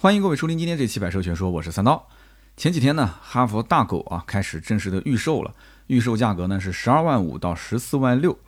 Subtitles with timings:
[0.00, 2.06] 欢迎各位收听今天这期百车全说，我是三刀。
[2.56, 5.52] 前几天呢，哈佛大狗啊开始正式的预售了，
[5.88, 8.38] 预售价格呢是十二万五到十四万六。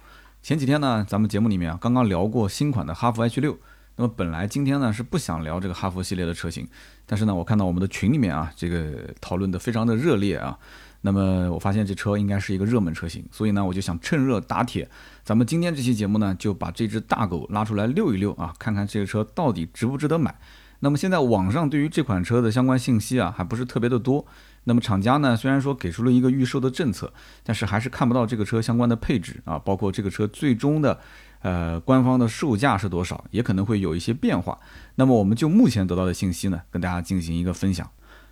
[0.45, 3.59] 前几天呢，咱们节目里面啊刚刚聊过新款的哈弗 H 六，
[3.97, 6.69] 那么本来今天呢是不想聊这个哈弗系列的车型，
[7.05, 10.57] 但是呢我看到我们的群里面啊这个讨论的非常的热烈啊，
[11.01, 14.89] 那么我发现这车应该是一个热门车型，所以呢我就想趁热打铁，
[15.25, 20.33] 咱们今天这期节目呢就把这只大狗拉出来遛一遛啊，看看这个车到底值不值得买。
[20.81, 24.27] 那么现在网上对于这款车的相关信息啊，还不是特别的多。
[24.65, 27.13] 那么厂家呢，虽然说给出了一个预售的政策，
[27.43, 30.99] 但是还是看不到这个车相关的配置啊，包括这个车最终的，
[31.41, 34.59] 呃，官方的售价是多少，也可能会有一些变化。
[34.97, 37.89] 那么我们就目前得到的信息呢，跟大家进行一个分享。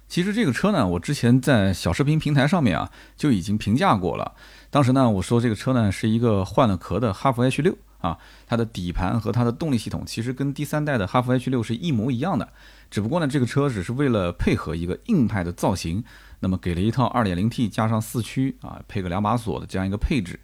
[0.07, 4.35] 其实这个车呢，我之前在小视频平台上面啊，就已经评价过了。
[4.71, 7.77] 当时呢，我说这个车呢，是一个换了壳的哈弗 H 六。
[7.99, 12.53] 啊，它的底盘和它的动力系统其实跟第三代的哈弗 H 六是一模一样的，
[12.91, 16.05] 只不过呢，这个车只是为了配合一个硬派的造型，
[16.41, 20.39] 那么给了一套 2.0T 加上四驱啊，配个两把锁的这样一个配置。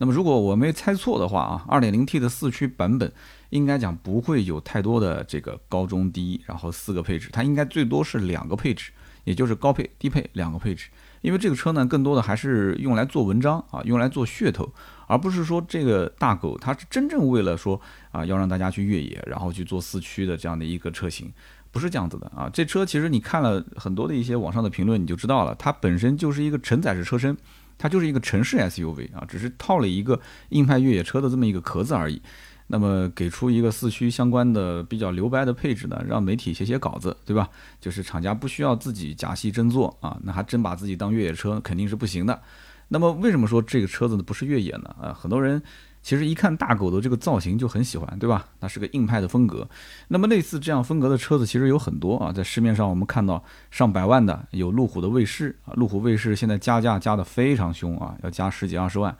[0.00, 3.12] 那么如果我没猜错的话啊，2.0T 的四驱版本
[3.50, 8.92] 应该讲不会有太多的这个高中低，然后四个配置，它应该最多是两个配置，
[9.24, 10.88] 也就是高配低配两个配置。
[11.28, 14.72] 因为这个车呢，更多的还是用来做文章啊，用来做噱头。
[15.06, 17.78] 而不是说这个大狗它是真正为了说
[18.10, 21.30] 啊要让大家去越野，然后去做四驱的这样的一个车型，
[21.70, 22.48] 不是这样子的啊。
[22.50, 27.36] 这车其实你看了很多的一些网上的评论，你就知道了，它本身就是一个承载式车身，
[27.76, 32.22] 它就是一个城市 SUV 啊，只是套了一个硬派越野车的这么一个壳子而已。
[32.70, 37.48] 那么给出一个四驱相关的比较留白的配置呢，让媒体写写稿子，对吧？
[37.80, 42.40] 就是厂家不需要自己假戏真做啊，那还真把自己当越野车肯定是不行的。
[42.86, 44.94] 那么为什么说这个车子呢不是越野呢？
[45.00, 45.62] 啊，很多人
[46.02, 48.46] 其实一看大狗的这个造型就很喜欢，对吧？
[48.60, 49.68] 那是个硬派的风格。
[50.06, 59.16] 那么类似这样风格的车子其实有很多啊，在市面上我们看到上百万的有路虎的卫士啊，路虎卫士现在加价加的非常凶啊，要加十几二十万。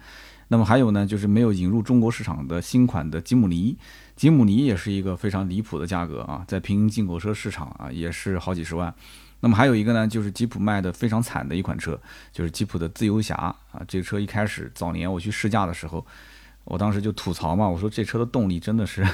[0.49, 3.77] 那么还有呢，就是没有引入中国市场的新款的吉姆尼，
[4.17, 8.93] 吉姆尼也是一个非常离谱的价格啊，在平行进口车市场啊也是好几十万。
[9.41, 12.01] 那么还有一个呢，就是吉普卖的非常惨的一款车，
[12.33, 13.55] 就是吉普的自由侠啊。
[13.87, 16.05] 这个车一开始早年我去试驾的时候，
[16.65, 19.07] 我当时就吐槽嘛，我说这车的动力真的是，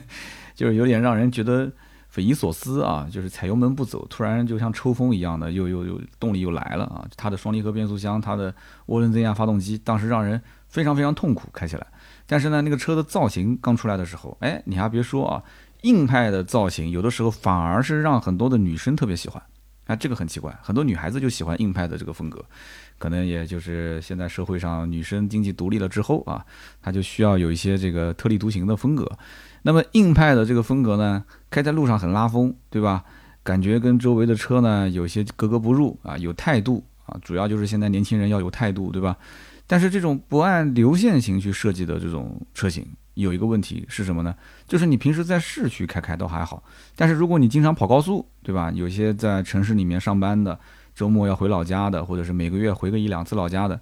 [0.54, 1.72] 就是有点让人觉得
[2.10, 7.04] 匪夷所思啊，就是踩油门不走，突然就像抽风一样的，又又又动力又来了啊。
[7.16, 8.54] 它的双离合变速箱，它的
[8.86, 10.40] 涡轮增压发动机，当时让人
[10.72, 11.86] 非常非常痛苦开起来。
[12.26, 15.42] 但是呢，那个车的造型刚出来的时候，哎，你还别说啊，
[15.82, 19.40] 硬派的造型有的时候反而是让很多的女生特别喜欢。
[19.86, 22.42] 啊，这个很奇怪，很多女孩子就喜欢硬派的这个风格，
[22.98, 26.46] 可能也就是现在社会上女生经济独立了之后啊，
[26.80, 29.10] 她就需要有一些这个特立独行的风格。
[29.62, 33.04] 那么硬派的这个风格呢，开在路上很拉风，对吧？
[33.42, 39.16] 感觉跟周围的车呢有些格格不入啊，有态度啊，主要就是现在年轻人要有态度，对吧？
[39.66, 42.86] 但是这种不按流线型去设计的这种车型。
[43.14, 44.34] 有一个问题是什么呢？
[44.66, 46.62] 就是你平时在市区开开都还好，
[46.96, 48.70] 但是如果你经常跑高速，对吧？
[48.74, 50.58] 有些在城市里面上班的，
[50.94, 53.78] 周末要回老家的，或者是每个月回个一两次老家的，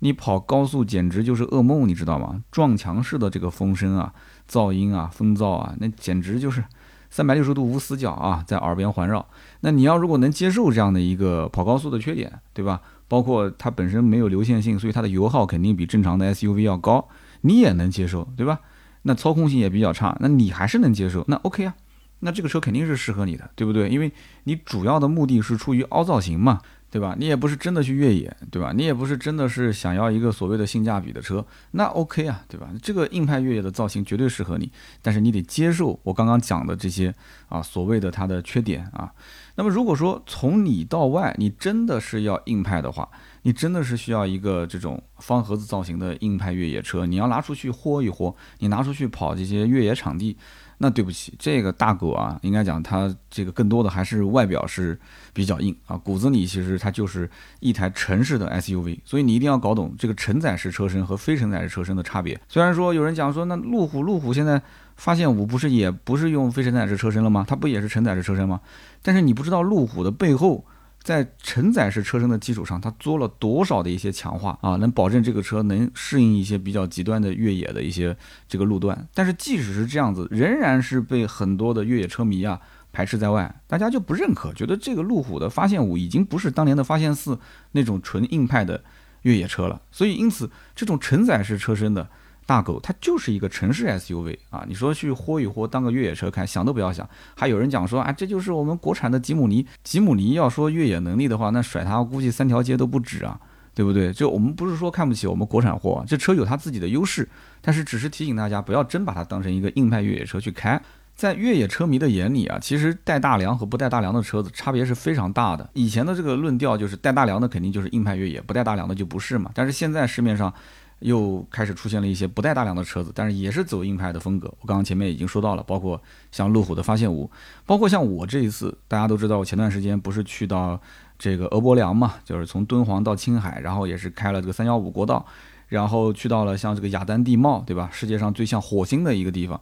[0.00, 2.42] 你跑高速简直就是噩梦，你知道吗？
[2.50, 4.12] 撞墙式的这个风声啊、
[4.46, 6.62] 噪音啊、风噪啊，那简直就是
[7.08, 9.26] 三百六十度无死角啊，在耳边环绕。
[9.60, 12.82] 那你要如果能接受这样的一个跑高速的缺点，对吧？
[13.08, 17.08] 包括它本身没有流线性，所以它的油耗肯定比正常的 SUV 要高。
[17.42, 18.60] 你也能接受，对吧？
[19.02, 21.74] 那操控性也比较差，那你还是能接受，那 OK 啊？
[22.20, 23.88] 那这个车肯定是适合你的，对不对？
[23.88, 24.10] 因为
[24.44, 27.14] 你主要的目的是出于凹造型嘛，对吧？
[27.16, 28.72] 你也不是真的去越野，对吧？
[28.74, 32.68] 你也不是真的是想要一个所谓的性价比的车，那 OK 啊，对吧？
[32.82, 34.72] 这个硬派越野的造型绝对适合你，
[35.02, 37.14] 但是你得接受我刚刚讲的这些
[37.48, 39.12] 啊，所谓的它的缺点啊。
[39.56, 43.08] 那么如果说从里到外你真的是要硬派的话，
[43.42, 50.36] 你真的是需要一个这种方盒子造型的硬派越野车，你要拿出去豁一豁，你拿出去跑这些越野场地，
[50.78, 54.98] 那对不起，这个大狗啊，应该讲它这个更多的还是外表是
[55.32, 57.28] 比较硬啊，骨子里其实它就是
[57.60, 62.38] 一台城市的 SUV，所以你一定要搞懂这个承载式车身和非承载式车身的差别。
[62.48, 64.60] 虽然说有人讲说，那路虎路虎现在
[64.96, 67.44] 发现五不是也不是用非承载式车身了吗？
[67.48, 68.60] 它不也是承载式车身吗？
[69.06, 70.66] 但是你不知道路虎的背后。
[71.06, 78.16] 在承载式车身的基础上，它做了多少的一些强化啊，能保证这个车能适应一些比较极端的越野的一些
[78.48, 79.06] 这个路段。
[79.14, 82.60] 但是即使是这样子，仍然是被很多的越野车迷啊
[82.90, 87.38] 排斥在外，大家就不认可，觉得这个路虎的发现五已经不是当年的发现四
[87.70, 88.82] 那种纯硬派的
[89.22, 89.80] 越野车了。
[89.92, 92.10] 所以因此，这种承载式车身的
[92.46, 97.06] 大狗它就是一个城市 SUV 啊，你说去豁一豁当个越野车开，想都不要想。
[97.36, 103.38] 还有人讲说啊，这就是我们国产的吉姆尼，吉姆尼要说越野能力的话，那甩它估计三条街都不止啊，
[103.74, 104.12] 对不对？
[104.12, 107.28] 就我们不是说看不起我们国产货，这车有它自己的优势，
[107.60, 110.80] 但是只是提醒大家不要真把它当成一个硬派越野车去开。
[111.16, 115.66] 在越野车迷的眼里啊，其实带大梁和不带大梁的车子差别是非常大的。
[115.72, 119.50] 以前的这个论调就是带大梁的肯定就是硬派越野，不带大梁的就不是嘛。
[119.54, 120.52] 但是现在市面上
[121.00, 124.52] 又开始出现了一些不带大梁的车子，但是也是走硬派的风格。
[124.60, 126.00] 我刚刚前面已经说到了，包括
[126.32, 127.30] 像路虎的发现五，
[127.64, 130.80] 包括像我这一次，大家都知道我前段时间不是去到
[131.18, 135.24] 这个俄博梁嘛， 就是从敦煌到青海，然后也是开了这个三幺五国道，
[135.68, 137.90] 然后去到了像这个雅丹地貌，对吧？
[137.92, 139.60] 世界上最像火星的一个地方。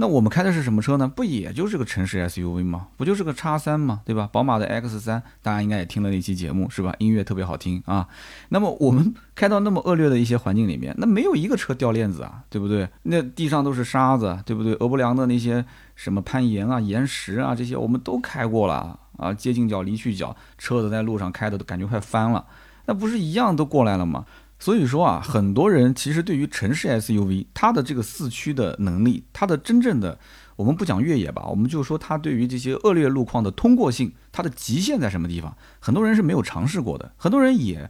[0.00, 1.08] 那我们开的是什么车呢？
[1.08, 2.86] 不也就是个城市 SUV 吗？
[2.96, 4.00] 不就是个叉三吗？
[4.04, 4.28] 对吧？
[4.30, 6.94] 宝马的 X 三，大家应该也听了那期节目是吧？
[6.98, 8.06] 音乐特别好听啊。
[8.50, 12.88] 那么我们开到那么恶劣的一些环境里面，那没有一个车掉链子啊，对不对？
[13.02, 14.72] 那地上都是沙子，对不对？
[14.74, 15.64] 俄不良的那些
[15.96, 22.46] 什么攀岩啊、岩石啊这些，我们都开过了啊，接近角、离去角，车子在路上开的都感觉快翻了，
[22.86, 24.24] 那不是一样都过来了吗？
[24.58, 30.18] 所以说啊，很多人其实对于城市 SUV，它的这个四驱的能力，它的真正的，
[30.56, 35.56] 我们不讲越野吧，我们就说它对于这些恶劣路况的通过性，它的极限在什么地方？
[35.78, 37.88] 很多人是没有尝试过的，很多人也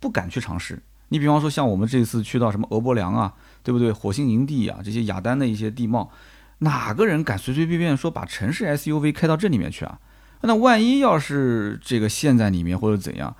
[0.00, 0.82] 不敢去尝试。
[1.10, 3.32] 你比方说像我们这次去到什么俄伯良啊，
[3.62, 3.92] 对不对？
[3.92, 6.10] 火星营地啊，这些雅丹的一些地貌，
[6.58, 10.00] 哪个人敢随随便便说把城市 SUV 开到这里面去啊？
[10.42, 13.34] 那万一要是这个陷在里面或者怎样？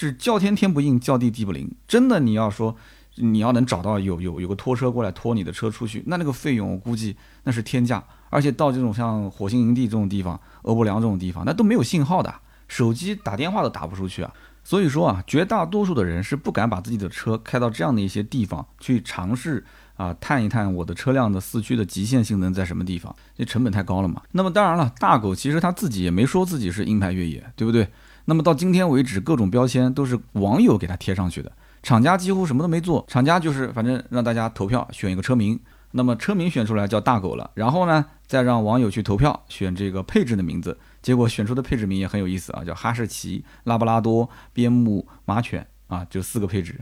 [0.00, 1.70] 是叫天天不应，叫地地不灵。
[1.86, 2.74] 真的，你要说
[3.16, 8.02] 你要能找到有有有个拖车过来拖你的车出去，那那个费用我估计那是天价。
[8.30, 12.32] 而且到这种像火星营地这种地方、俄伯良这种地方，那都没有信号的，
[12.68, 14.32] 手机打电话都打不出去啊。
[14.62, 19.64] 所以说啊，绝大多数的人是不敢把自己的车开到这样的一些地方去尝试
[19.96, 24.22] 啊，探一探我的车辆的四驱的极限性能在什么地方，这成本太高了嘛。
[24.30, 27.88] 那么当然了，大狗其实他自己也没说自己是硬派越野，对不对？
[28.26, 31.50] 那么到今天为止，各种标签都是网友给他贴上去的，
[31.82, 35.58] 厂家几乎什么都没做，厂家就是反正让大家投票选一个车名，
[35.92, 46.78] 那么车名选出来叫大狗了，然后呢再让网友去投票选这个配置的名字，结果选出的配置名也很有意思啊，叫哈士奇、拉布拉多、边牧、马犬啊，就四个配置，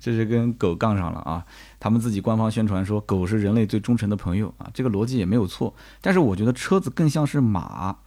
[0.00, 1.44] 这是跟狗杠上了啊，
[1.78, 7.98] 他们自己官方宣传说狗是人类最忠诚的朋友啊，这个逻辑也没有错，但是我觉得车子更像是马。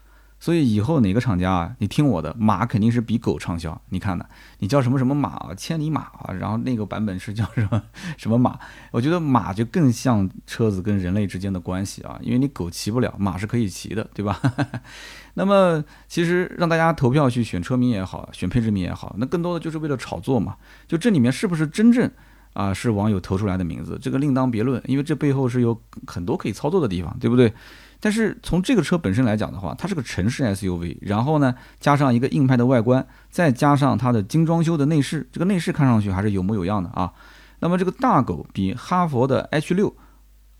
[0.41, 3.79] 所以以后哪个厂家啊，你听我的，马肯定是比狗畅销。
[3.89, 4.25] 你看呢？
[4.57, 7.81] 你叫什么什么马啊，千里马啊，然后那个版本是叫什么
[8.17, 8.59] 什么马？
[8.89, 14.41] 我觉得马就更像车子跟人类之间的关系啊，因为你狗骑不了，马是可以骑的，对吧？
[15.35, 20.57] 那么其实让大家投票去选车名也好，选配置名也好，那更多的就是为了炒作嘛。
[20.87, 22.09] 就这里面是不是真正
[22.53, 27.53] 啊是网友投出来的名字，这个另当别论，因为这背后是有很多可以操作的地方，对不对？
[28.01, 37.13] 但是从这个车本身来讲的话，它是个城市 SUV，然后呢，加上一个硬派的外观，再加上它的精装修的内饰，这个内饰看上去还是有模有样的啊。
[37.59, 39.95] 那么这个大狗比哈佛的 H 六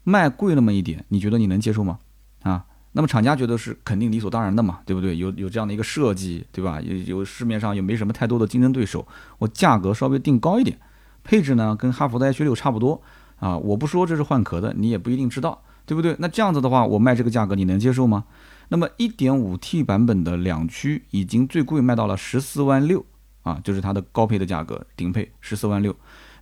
[0.04, 1.98] 卖贵那么一点，你觉得你能接受吗？
[2.44, 2.64] 啊？
[2.94, 5.18] 那么厂家觉得是肯定理所当然的嘛，对不对？
[5.18, 6.80] 有有这样的一个设计，对吧？
[6.82, 9.08] 有有市面上也没什么太多的竞争对手，
[9.40, 10.78] 我价格稍微定高一点，
[11.24, 13.02] 配置呢跟哈佛的 H 六差不多
[13.40, 13.58] 啊。
[13.58, 15.64] 我不说这是换壳的，你也不一定知道。
[15.92, 16.16] 对不对？
[16.20, 18.24] 那这样子的话，我卖这个价格你能接受吗？
[18.70, 23.06] 那么 1.5T 版本的两驱已经最贵卖到了十四万六
[23.42, 25.94] 啊，就是它的高配的价格，顶配十四万六。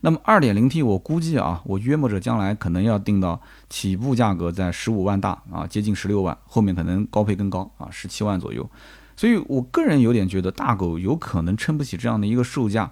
[0.02, 8.70] 那么 2.0T 我估计啊，我约摸着将来可能要定到起步价格在十五万大啊，接近十六万，后面可能高配更高啊，十七万左右。
[9.16, 12.92] 所以我个人有点觉得大狗有可能撑不起这样的一个售价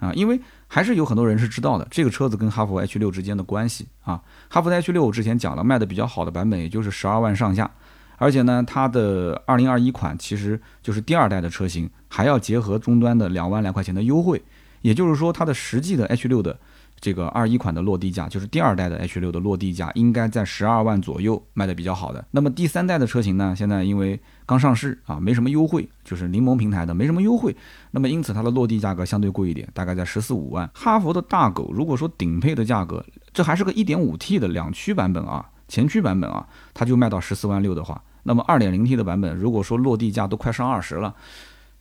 [0.00, 0.40] 啊，因为。
[0.70, 4.20] 还是有很多人是知道的，这个车子跟哈弗 H 六之间的关系啊。
[4.50, 7.70] 哈弗的 H 六我之前讲了，卖的比较好的版本也就是十二万上下，
[8.18, 14.42] 而且呢，它的二零二一款其实就是第二代的车型，还要结合终端的两万来块钱的优惠，
[14.82, 16.58] 也就是说，它的实际的 H 六的。
[17.00, 22.26] 这个二一款的落地价就是第二代的 H 六的落地价，应该在十二万左右卖的比较好的。
[22.32, 27.54] 那么第三代的车型呢，现在因为刚上市啊，没什么优惠，就是柠檬平台的没什么优惠。
[27.90, 30.66] 那么因此它的落地价格相对贵一点，大概在十四五万。
[30.72, 41.14] 哈佛的大狗如果说顶配的价格，这还是个一点五 T 的两驱版本啊，前驱版本啊，它就卖到十四万六的话，那么二点零 T 的版本如果说落地价都快上二十了，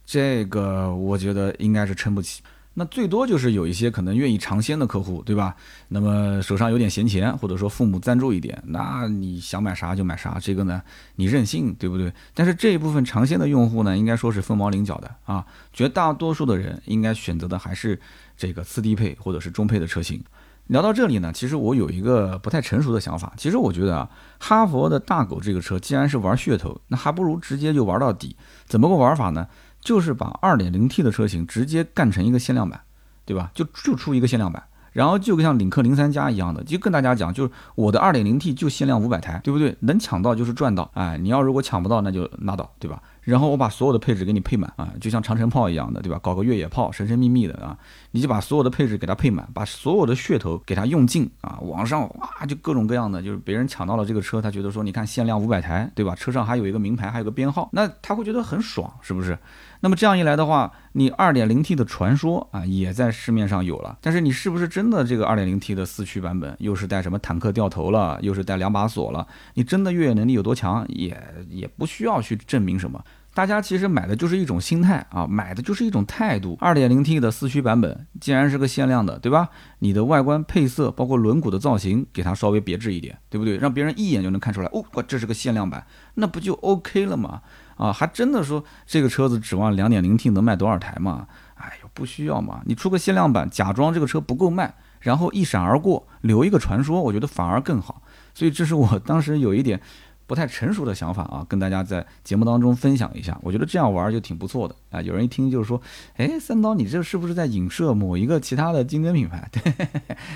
[0.06, 2.44] 这个我觉得应该是撑不起。
[2.80, 5.56] 那最多就是有一些可能愿意尝鲜的客户，对吧？
[5.88, 10.80] 那么手上有点闲钱，或者说父母赞助一点，那你想买啥就买啥，这个呢
[11.16, 12.14] 你任性，对不对？
[12.36, 15.44] 但是这一部分尝鲜的用户呢，应该说是凤毛麟角的啊，
[15.74, 18.00] 绝大多数的人应该选择的还是
[18.38, 20.24] 这个次低配或者是中配的车型。
[20.68, 23.34] 聊到这里呢，其实我有一个不太成熟的想法。
[23.38, 28.36] 其实我觉得啊，哈佛的大狗这个车既然是玩噱头，那还不如直接就玩到底。
[28.66, 29.48] 怎么个玩法呢？
[29.82, 32.82] 就是把 2.0T 的车型直接干成一个限量版，
[33.26, 33.52] 对吧？
[33.54, 34.64] 就就出一个限量版。
[34.94, 39.76] 然后就像领克零三加一样的，就跟大家讲，就是我的 2.0T 就限量五百台，对不对？
[39.82, 43.00] 能抢到就是赚到，哎，你要如果抢不到，那就拉倒，对吧？
[43.28, 46.18] 然后我把所有的配置给你配满啊，就像长城炮一样的，对吧？
[46.24, 47.78] 搞个越野炮，神神秘秘的啊，
[48.12, 56.16] 你就把所有的配置给它配满，把所有的噱头给它用尽啊，网上哇就各种各样的，就是别人抢到了这个车，他觉得说你看限量五百台，对吧？
[56.16, 59.38] 车上还有一个名牌，还有个编号，那他会觉得很爽，是不是？
[59.82, 63.98] 那么这样一来的话，你 2.0T 的传说啊，也在市面上有了。
[64.02, 69.28] 但是你是不是真的这个 2.0T 的四驱版本，又是带什么坦克掉头了，又是带两把锁了？
[69.54, 71.16] 你真的越野能力有多强，也
[71.50, 73.04] 也不需要去证明什么。
[73.34, 76.58] 大家其实买的就是一种心态啊，买的就是一种态度。
[76.60, 79.50] 2.0T 的四驱版本既然是个限量的，对吧？
[79.78, 83.58] 你的外观配色，包括轮毂的造型，给它稍微别致一点，对不对？
[83.58, 87.42] 让别人一眼就能看出来，哦，这是个限量版，那不就 OK 了吗？
[87.78, 91.28] 啊，还真的说这个车子指望两点零 T 能卖多少台嘛？
[91.56, 92.62] 哎呦，不需要嘛！
[92.66, 98.04] 你出个限量版，假装这个车不够卖，然后一闪而过，留一个传说，我觉得反而更好。
[98.36, 99.82] 所以这是我当时有一点
[100.28, 103.36] 不太成熟的想法啊，跟大家在节目当中分享一下。
[103.42, 105.02] 我觉得这样玩就挺不错的啊。
[105.02, 105.82] 有人一听就是说，
[106.18, 109.50] 哎，三刀，你这是不是在影射某一个其他的竞争品牌？
[109.54, 109.88] 对，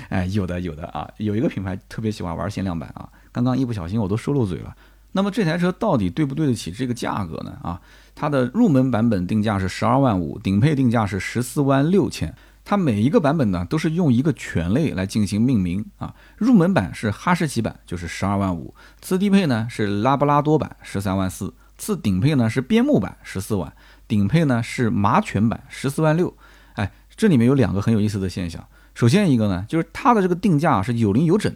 [0.08, 3.08] 哎，有的有的啊，有一个品牌特别喜欢玩限量版啊。
[3.30, 4.74] 刚刚一不小心我都说漏嘴了。
[5.12, 7.56] 那么这台车到底对不对得起这个价格呢？
[7.62, 7.80] 啊，
[8.14, 12.34] 它的入门版本定价是十二万五，顶配定价是十四万六千。
[12.64, 16.14] 它每一个版本呢都是用一个犬类来进行命名啊。
[16.36, 23.68] 入门版是哈士奇版，就是十二万五；次低配呢是拉布拉多版，十三万四；次顶配呢是边牧版，十四万；
[24.06, 26.34] 顶配呢是马犬版，十四万六。
[26.74, 28.64] 哎，这里面有两个很有意思的现象。
[28.94, 31.54] 首先一个呢，就是它的这个定价是有零有整。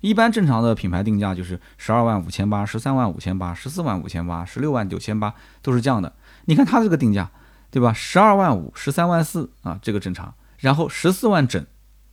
[0.00, 6.14] 一般正常的品牌定价就是十二万五千八、十三万五千八、十四万五千八、十六万九千八，都是这样的。
[6.44, 7.30] 你看它这个定价，
[7.70, 7.92] 对吧？
[7.92, 10.32] 十二万五、十三万四啊，这个正常。
[10.58, 11.64] 然后十四万整，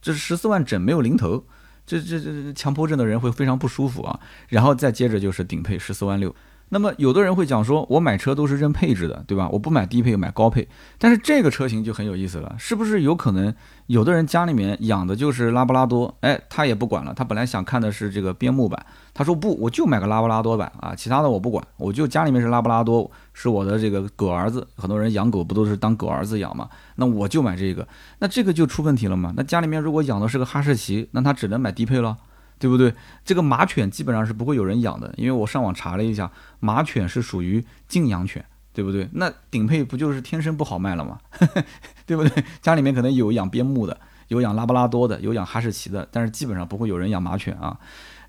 [0.01, 1.45] 这是十四万整没有零头，
[1.85, 4.19] 这这这强迫症的人会非常不舒服啊。
[4.49, 6.35] 然后再接着就是顶配十四万六。
[6.69, 9.47] 那么有的人会讲说，我买车都是认配置的，对吧？
[9.51, 10.67] 我不买低配，买高配。
[10.97, 13.53] 但是这个车型就很有意思了，是不是有可能
[13.85, 24.67] 有的人家里面养的就是拉布拉多，哎，他也不管了，他本来想看的是这个边牧版，他说不，我就买个拉布拉多版啊，其他的我不管，我就家里面是拉布拉多，是我的这个狗儿子。
[24.75, 26.67] 很多人养狗不都是当狗儿子养吗？
[26.95, 27.87] 那我就买这个，
[28.19, 29.31] 那这个就出问题了嘛？
[29.37, 32.17] 那家里面如果养的是个哈士奇，那他只能买低配了。
[32.65, 32.91] 对不对？
[33.23, 38.43] 这个马犬基本上是不会有人养的，因为我上网查了一下，马犬是属于禁养犬，
[38.73, 39.07] 对不对？
[39.13, 41.19] 那顶配不就是天生不好卖了吗？
[42.07, 42.43] 对不对？
[42.63, 43.95] 家里面可能有养边牧的，
[44.29, 47.77] 有养拉布拉多的，有养哈士奇的，但是基本上不会有人养马犬啊。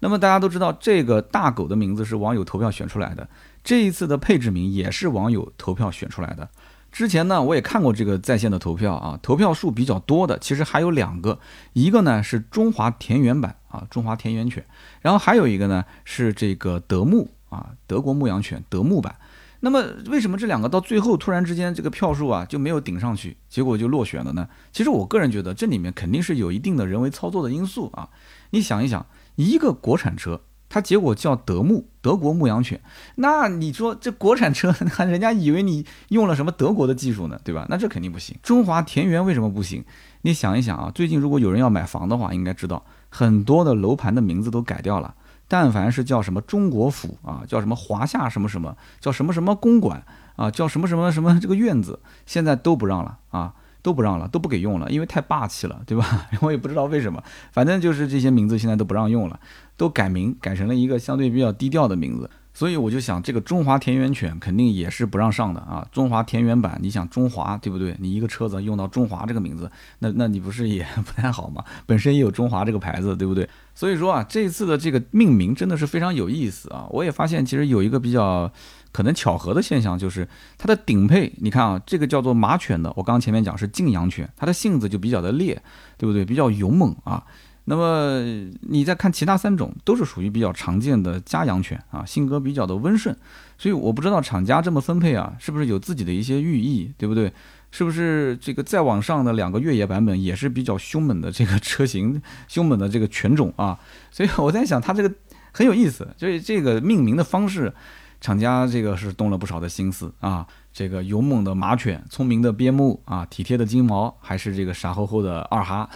[0.00, 3.26] 那么大家都知道，这个大狗的名字是网友投票选出来的，
[3.64, 6.46] 这一次的配置名也是网友投票选出来的。
[6.92, 11.38] 之前呢，我也看过这个在线的投票啊，投票数比较多的，其实还有两个，
[11.74, 14.64] 一个呢是中华田园版啊，中华田园犬，
[15.02, 19.14] 然后还有一个呢是这个德牧啊，德国牧羊犬德牧版。
[19.60, 24.48] 那么为什么这两个到最后突然之间这个票数啊就没有顶上去，结果就落选了呢？
[24.72, 28.08] 其实我个人觉得这里面肯定是有一定的人为操作的因素啊。
[28.50, 29.04] 你想一想，
[29.34, 30.40] 一个国产车。
[30.68, 32.80] 它结果叫德牧，德国牧羊犬。
[33.14, 37.64] 那你说这国产车，人家以为你用了什么德国的技术呢，对吧？
[37.70, 38.36] 那这肯定不行。
[38.42, 39.84] 中华田园为什么不行？
[40.22, 42.84] 你想一想啊，最近如果有人要买房的话，应该知道
[43.16, 45.14] 很多的楼盘的名字都改掉了。
[45.48, 50.02] 但凡是叫什么中国府啊，叫什么华夏什么什么，叫什么什么公馆
[50.36, 53.54] 啊，叫什么什么什么这个院子，现在都不让了啊。
[53.86, 56.26] 都不让了，都不给用了，因为太霸气了，对吧？
[56.42, 59.38] 我也不知道为什么，反正就是这些名字现在都不让用了，
[59.76, 62.28] 都改名，改成了一个相对比较低调的名字。
[62.56, 65.86] 所以我就想，这个中华田园犬肯定也是不让上的啊。
[65.92, 67.94] 中华田园版，你想中华对不对？
[68.00, 71.62] 你一个车子用到中华这个名字，那那你不是也不太好吗？
[71.84, 73.46] 本身也有中华这个牌子，对不对？
[73.74, 76.86] 所以说啊，这次的这个命名真的是非常有意思啊。
[76.88, 78.50] 我也发现其实有一个比较。
[78.92, 85.60] 可能巧合的现象就是它的顶配，你看啊，这个叫做马犬的，我刚前面讲是静养犬，它的性子就比较的烈，
[85.98, 86.24] 对不对？
[86.24, 87.22] 比较勇猛啊。
[87.68, 88.22] 那么
[88.60, 93.14] 你再看其他三种，都是属于比较常见的家养犬啊，性格比较的温顺。
[93.58, 97.32] 所以我不知道厂家这么分配啊，是不是有自己的一些寓意，对不对？
[97.72, 103.78] 是不是这个再往上的两个越野版本也是比较凶猛的这个车型，凶猛的这个犬种啊？
[104.10, 105.12] 所以我在想，它这个
[105.52, 107.72] 很有意思，就是这个命名的方式。
[108.18, 115.88] 厂家这个是动了不少的心思啊，这个勇猛的马犬，聪明的边牧啊，体贴的金毛，还是这个傻乎乎的二哈。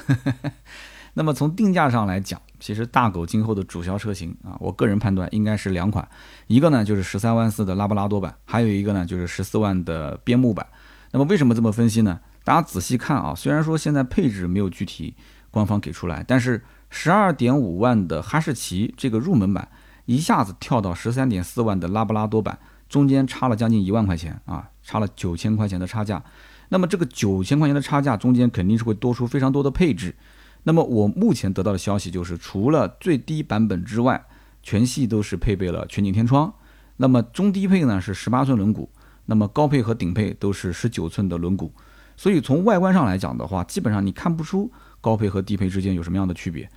[1.21, 6.09] 那么从定价上来讲，其实大狗今后的主销车型啊，我个人判断应该是两款，
[6.47, 10.67] 一个呢就是十三万四的拉布拉多版，还有一个呢就是十四万的边牧版。
[11.11, 12.19] 那么为什么这么分析呢？
[12.43, 15.15] 大家仔细看啊，虽然说现在配置没有具体
[15.51, 19.69] 官方给出来，但是十二点五万的哈士奇这个入门版
[20.07, 22.59] 一下子跳到十三点四万的拉布拉多版，
[22.89, 26.25] 中间差了将近一万块钱啊，差了九千块钱的差价。
[26.71, 30.15] 那么这个九千块钱的差价中间肯定是会多出非常多的配置。
[30.65, 34.25] 那么我目前得到的消息就是，除了最低版本之外，
[34.63, 36.53] 全系都是配备了全景天窗。
[36.99, 38.87] 那么中低配呢是十八寸轮毂，
[39.27, 41.71] 那么高配和顶配都是十九寸的轮毂。
[42.17, 46.69] 所以从外观上来讲的话，基本上你看不出高配和低配之间有什么样的区别。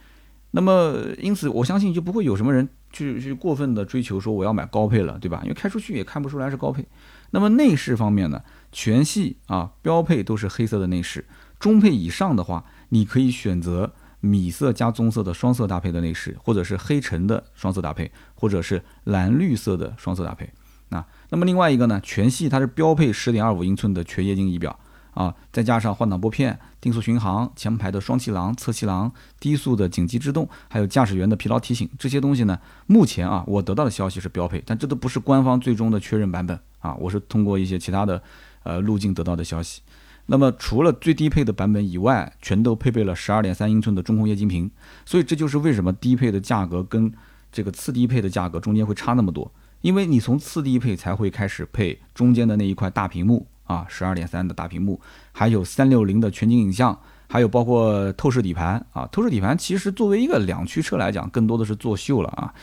[0.51, 5.41] 那么因此，我相信就不会有什么人去去过分的追求说我要买高配了，对吧？
[5.43, 6.87] 因为开出去也看不出来是高配。
[7.31, 8.39] 那么内饰方面呢，
[8.71, 11.25] 全系啊标配都是黑色的内饰，
[11.59, 12.63] 中配以上的话，
[12.93, 20.47] 你可以选择米色加棕色的双色搭配的内饰，或者是黑橙的双色搭配，或者是蓝绿色的双色搭配。
[20.89, 24.79] 那那么另外一个呢，全系它是标配十点二五英寸的全液晶仪表。
[25.15, 38.19] 啊，再加上换挡拨片、定速巡航、前排的双气囊、侧气囊、低速的紧急制动，还有驾驶员的疲劳提醒，这些东西呢，目前啊，我得到的消息是标配，但这都不是官方最终的确认版本啊，我是通过一些其他的
[38.63, 39.83] 呃路径得到的消息。
[40.25, 44.69] 那么除了最低配的版本以外，全都配备了十二点三英寸的中控液晶屏，
[45.05, 47.11] 所以这就是为什么低配的价格跟
[47.51, 49.51] 这个次低配的价格中间会差那么多，
[49.81, 53.47] 因为你从次低配才会开始配中间的那一块大屏幕。
[53.65, 54.99] 啊，十二点三的大屏幕，
[55.31, 56.99] 还有三六零的全景影像，
[57.29, 59.07] 还有包括透视底盘啊。
[59.09, 62.53] 透视底盘其实作为一个两驱车来讲，更多的是作秀了啊。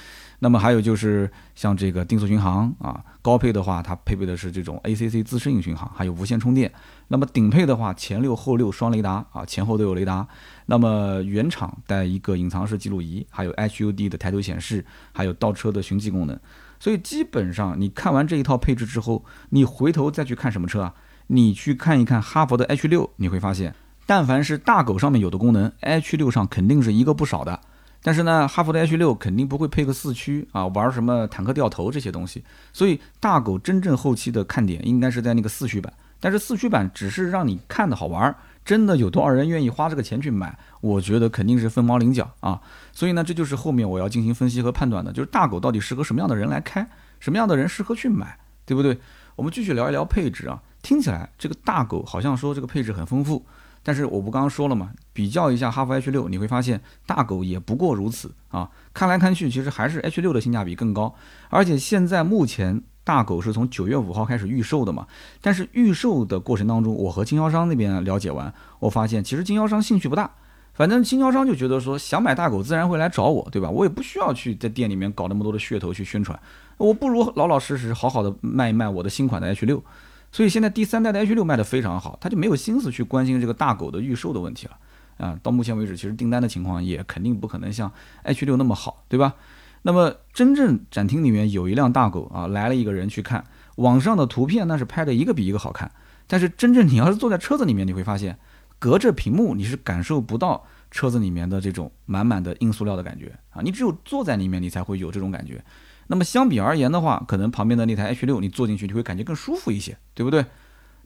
[0.40, 6.70] 那么还有就是像这个定速巡航啊，高配的话它配备的是这种 ACC 自适应巡航，还有无线充电。
[7.12, 10.24] 那么顶配的话，前六后六双雷达啊，前后都有雷达。
[10.66, 16.38] 那么原厂带一个隐藏式记录仪，还有 HUD 的抬头显示，还有倒车的循迹功能。
[16.78, 20.94] 所以基本上，你看完这一套配置之后，你回头再去看什么车啊？
[21.26, 23.74] 你去看一看哈佛的 H 六，你会发现，
[24.06, 27.58] 但凡是大狗上面有的功能，H 六上肯定是一个不少的。
[28.02, 32.44] 但是呢，哈佛的 H 六肯定不会配个四驱啊，玩什么坦克掉头这些东西。
[32.72, 38.36] 所以大狗真正后期的看点应该是在那个四驱版，但是四驱版只是让你看的好玩。
[38.62, 40.56] 真的有多少人愿意花这个钱去买？
[40.82, 42.60] 我觉得肯定是凤毛麟角啊！
[42.92, 46.86] 所以呢，这就是后面我要进行分析和判断的，就是大狗到底适合什么样的人来开，
[47.18, 48.96] 什么样的人适合去买，对不对？
[49.34, 50.62] 我们继续聊一聊配置啊。
[50.82, 53.44] 听起来这个大狗好像说这个配置很丰富，
[53.82, 58.70] 但是我不刚刚说了嘛，比较一下哈弗 H 六，你会发现大狗也不过如此啊。
[58.92, 61.14] 看来看去，其实还是 H 六的性价比更高，
[61.48, 62.82] 而且现在目前。
[63.10, 65.04] 大狗是从九月五号开始预售的嘛？
[65.40, 70.30] 但是预售的过程当中，我和经销商那边了解完，我发现其实经销商兴趣不大。
[70.74, 73.68] 反正经销商就觉得说，想买大狗自然会来找我，对吧？
[73.68, 76.38] 我也不需要去在店里面搞那么多的噱头去宣传，
[76.76, 79.82] 我不如老老实实好好的卖一卖我的新款的 H 六。
[80.30, 84.76] 所以现在第三代的 H 六卖的非常好，他就没有心思去关心这个大狗的预售的问题了。
[85.18, 87.90] 啊，到目前为止，其实订单的情况也肯定不可能像
[88.22, 89.34] H 六那么好，对吧？
[89.82, 93.44] 那么真正展厅里面有一辆大狗啊，来了一个人去看，
[93.76, 95.90] 网上的图片那是拍的一个比一个好看，
[96.26, 98.38] 但是真正你要是坐在车子里面，你会发现
[98.78, 105.64] 隔着屏幕你是感受不到车子里面的这种满满的硬塑料的感觉啊，你只有坐在里面你才会有这种感觉。
[106.08, 110.44] 那么相比而言的话，可能旁边的那台 H 六你坐进去你会感觉更舒服一些，对不对？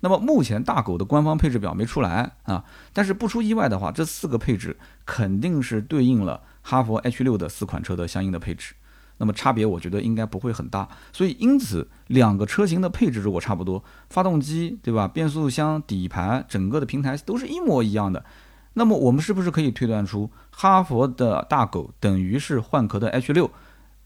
[0.00, 6.42] 那么目前大狗的官方配置表没出来啊，但是不出意外的话，这四个配置肯定是对应了。
[6.66, 8.74] 哈佛 H 六的四款车的相应的配置，
[9.18, 18.24] 那么差别我觉得应该不会很大，所以因此两个车型的配置如果差不多，发动机对吧，变速箱、底盘整个的平台都是一模一样的，
[18.72, 23.50] 那么我们是不是可以推断出哈佛的大狗等于是换壳的 H 六，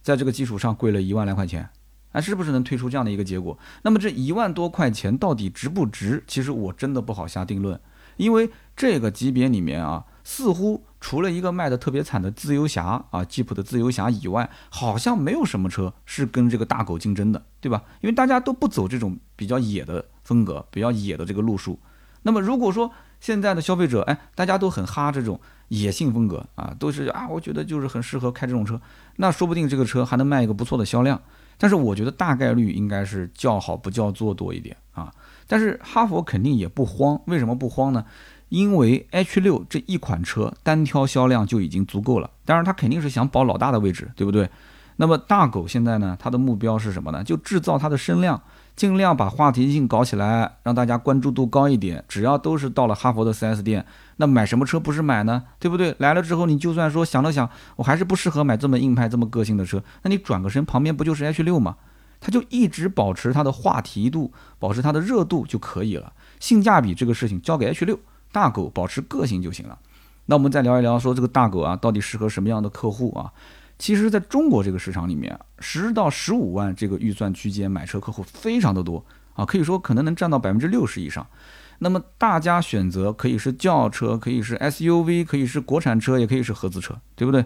[0.02, 1.70] 在这个基础上贵了一万来块钱，
[2.10, 3.56] 啊，是不是能推出这样的一个结果？
[3.82, 6.24] 那么这一万多块钱到底值不值？
[6.26, 7.80] 其实我真的不好下定论，
[8.16, 10.04] 因为这个级别里面啊。
[10.30, 17.82] 似乎除了一个卖的特别惨的自由侠啊，吉普的自由侠以外，好像没有什么车是跟这个大狗竞争的，对吧？
[18.02, 21.78] 因为大家都不走这种比较野的风格，比较野的这个路数。
[22.24, 28.78] 那么如果说现在的消费者，哎，大家都很哈这种野性风格啊，都是啊，我觉得就是很适合开这种车，
[29.16, 31.18] 那说不定这个车还能卖一个不错的销量。
[31.56, 35.10] 但是我觉得大概率应该是叫好不叫座多一点啊。
[35.46, 38.04] 但是哈佛肯定也不慌，为什么不慌呢？
[38.48, 44.48] 因为 H 六这一款车单挑销量就已经足够了，当然他肯定是想保老大的位置，对不对？
[45.00, 47.22] 那么大狗现在呢，它的目标是什么呢？
[47.22, 48.42] 就制造它的声量，
[48.74, 52.04] 尽量把话题性搞起来，让大家关注度高一点。
[52.08, 55.44] 只要都是到了哈佛的 4S 店，那买什么车不是买呢？
[55.60, 55.94] 对不对？
[55.98, 61.76] 来了之后，你就算说想了想，我还是不适合买这么硬派、这么个性的车，那你转个身，旁边不就是 H 六吗？
[62.20, 66.12] 它就一直保持它的话题度，保持它的热度就可以了。
[66.40, 67.96] 性价比这个事情交给 H 六，
[68.32, 69.78] 大狗保持个性就行了。
[70.26, 73.32] 那我们再聊一聊，说这个大狗啊，到底适合什么样的客户啊？
[73.78, 81.26] 其实，在中国这个市场里面，十到十五万这个预算区间买车客户非常的多啊，可以说可能能占到百分之六十以上。
[81.78, 87.44] 那么大家选择可以是轿车，可以是 SUV，可以是国产车，也可以是合资车，对不对？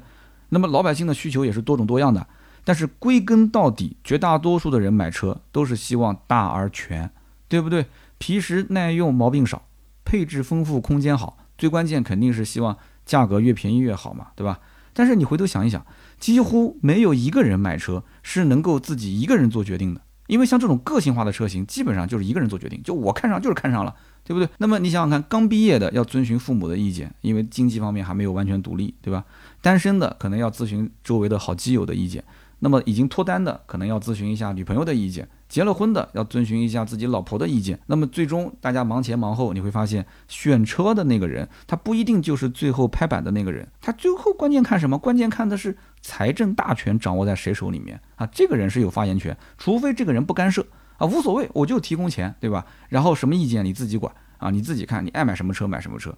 [0.49, 2.27] 那么老百姓的需求也是多种多样的。
[2.65, 7.11] 但是归根到底，绝大多数的人买车都是希望大而全，
[7.49, 7.87] 对不对？
[8.19, 9.63] 皮实耐用，毛病少，
[10.05, 14.61] 配置丰富，空间好，最关键肯定是希望价格越便宜越好嘛，对吧？
[14.93, 15.85] 但是你回头想一想。
[16.19, 24.49] 几乎没有一个人买车是能够自己一个人做决定的，因为像这种个性化的车型，基本上就是一个人做决定，就我看上就是看上了，对不对？
[24.59, 29.25] 那么你想想看，刚毕业的要遵循父母的意见，因为经济方面还没有完全独立，对吧？
[29.61, 32.23] 单身的可能要咨询周围的好基友的意见，
[32.65, 35.29] 那么已经脱单的可能要咨询一下女朋友的意见。
[35.49, 44.97] 结了婚的要遵循一下自己老婆的意见，那么最终大家忙前忙后，你会发现选车的那个人他不一定就是最后拍板的那个人，他最后关键看什么？
[44.97, 48.25] 关键看的是财政大权掌握在谁手里面啊？
[48.29, 50.65] 这个人是有发言权，除非这个人不干涉
[50.99, 52.65] 啊，无所谓，我就提供钱，对吧？
[52.89, 56.17] 然后什么意见你自己管啊，你自己看，你爱买什么车买什么车。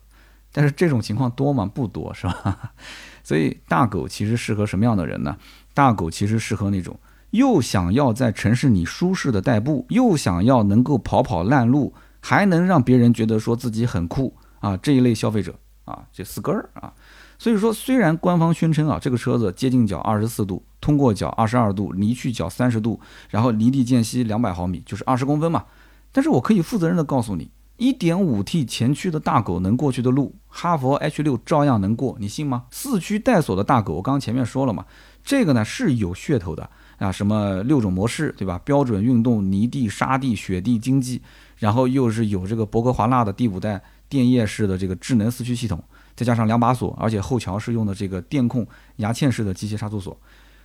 [0.52, 1.66] 但是这种情况多吗？
[1.66, 2.72] 不多，是吧？
[3.24, 5.37] 所以大狗其实适合什么样的人呢？
[5.74, 6.98] 大狗其实适合那种。
[7.30, 16.92] 又想要在城市里舒适的代步，又想要能够跑跑烂路，还能让别人觉得说自己很酷啊，这一类消费者啊，这四根儿啊。
[17.37, 25.64] 所以说，虽然官方宣称啊，这个车子接近角二十四度，通过角二十二度，离去角三十度，然后离地间隙两百毫米，就是二十公分嘛。
[26.12, 32.66] 但是我可以负责任的告诉你，一点五 T 前驱的大狗能过去的路，哈佛 H 六照样能过，你信吗？
[32.70, 34.87] 四驱带锁的大狗，我刚刚前面说了嘛，
[35.24, 36.70] 这个呢是有噱头的。
[36.98, 38.56] 啊，什么六种模式，对吧？
[38.64, 41.20] 标准运动、泥地、沙地、雪地、经济，
[41.58, 45.82] 然后又是有这个博格华纳的第五代电液式的这个智能四驱系统，
[46.14, 48.64] 再加上两把锁，而且后桥是用的这个电控
[48.96, 50.16] 牙嵌式的机械差速锁，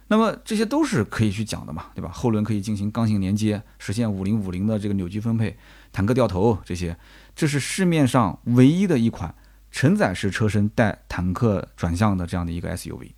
[0.07, 2.11] 那么这些都是可以去讲的嘛，对吧？
[2.13, 5.57] 后轮可以进行刚性连接，实现五零五零的这个扭矩分配，
[5.91, 6.95] 坦克掉头这些，
[7.35, 9.33] 这是市面上唯一的一款
[9.71, 13.11] 承载式车身带坦克转向的这样的一个 SUV，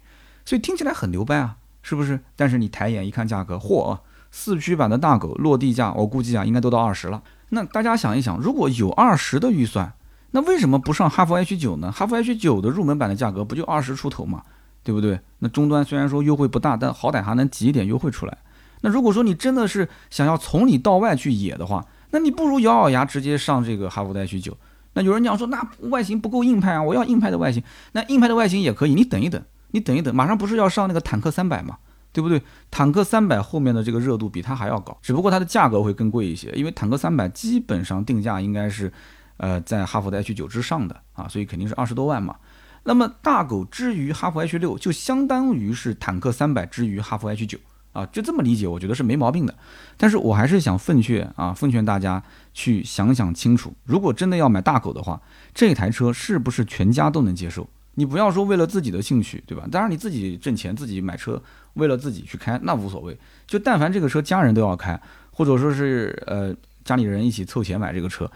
[0.51, 1.55] 所以听起来很牛掰啊。
[1.83, 2.19] 是不是？
[2.35, 3.97] 但是你抬眼一看价格，嚯，
[4.29, 7.23] 四驱版的大狗落地价，我估计啊，应该都到二十了。
[7.49, 9.91] 那大家想一想，如果有二十的预算，
[10.29, 11.91] 那为什么不上哈弗 H 九呢？
[11.91, 14.43] 哈弗 H 九的入门版的价格不就二十出头嘛，
[14.83, 15.19] 对不对？
[15.39, 18.37] 那终端虽然说优惠不大，但好歹还能挤一点优惠出来。
[18.81, 24.55] 那如果说你真的是想要从里到外去野的话，那你不如咬咬牙直接上这个哈弗的 H 九。
[24.93, 27.63] 那有人讲说，那外形不够硬派啊，我要硬派的外形。
[27.93, 29.41] 那硬派的外形也可以，你等一等。
[29.71, 31.77] 你等一等，马上不是要上那个坦克三百吗？
[32.13, 32.41] 对不对？
[32.69, 38.91] 坦克三百后面的这个热度比它还要高，只不过它的价格会更贵一些，因为坦克三百基本上定价应该是，
[39.37, 42.35] 呃，在哈弗的 H 九之上的啊，所以肯定是二十多万嘛。
[42.83, 47.57] 那么大狗之于哈弗 H 六，就相当于是坦克三百之于哈弗 H 九
[47.93, 49.55] 啊，就这么理解，我觉得是没毛病的。
[49.95, 52.21] 但是我还是想奉劝啊，奉劝大家
[52.53, 55.21] 去想想清楚，如果真的要买大狗的话，
[55.53, 57.69] 这台车是不是全家都能接受？
[58.01, 59.67] 你不要说为了自己的兴趣，对吧？
[59.71, 61.39] 当然你自己挣钱，自己买车，
[61.75, 63.15] 为了自己去开，那无所谓。
[63.45, 66.51] 就但凡这个车家人都要开，或者说是呃
[66.83, 68.27] 家里人一起凑钱买这个车，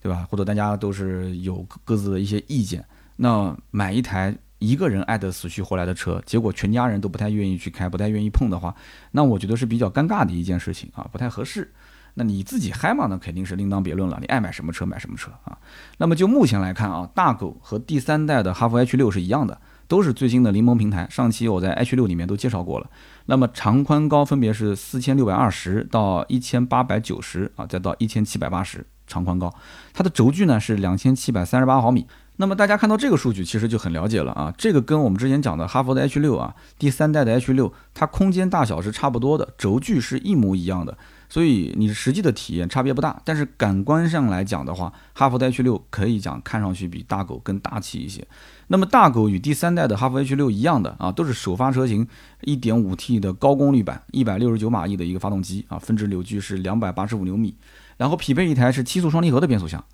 [0.00, 0.24] 对吧？
[0.30, 2.84] 或者大家都是有各自的一些意见，
[3.16, 8.72] 那买一台一个人爱得死去活来的车，结果全家人都不太愿意去开，不太愿意碰的话，
[9.10, 11.68] 那我觉得是比较尴尬的一件事情啊，不太合适。
[12.18, 13.06] 那你自己嗨嘛？
[13.08, 14.18] 那肯定是另当别论了。
[14.20, 15.56] 你爱买什么车买什么车啊。
[15.98, 21.06] 那么就目前来看啊，大狗和第三代的哈弗 H 六是一样的，都是最新的柠檬平台。
[21.08, 22.90] 上期我在 H 六里面都介绍过了。
[23.26, 29.54] 那么长宽高分别是四千六百二十到一千八百九十啊，再到一千七百八十长宽高。
[29.94, 32.06] 它的轴距呢是两千七百三十八毫米。
[32.40, 34.54] 那么大家看到这个数据，其实就很了解了啊。
[34.56, 40.96] 这个跟我们之前讲的哈弗的 H 六啊，第三代的 H 六，它空间大小是差不多的，轴距是一模一样的。
[41.28, 48.26] 所以你实际的体验差别不大，但是感官上来讲的话，哈弗 H 六可以讲看上去比大狗更大气一些。
[48.68, 52.06] 那么大狗与第三代的哈弗 H 六一样的啊，都是首发车型
[52.42, 57.54] ，1.5T 的高功率版，169马力的一个发动机啊，峰值扭矩是285牛米，
[57.96, 59.84] 然后匹配一台是七速双离合的变速箱。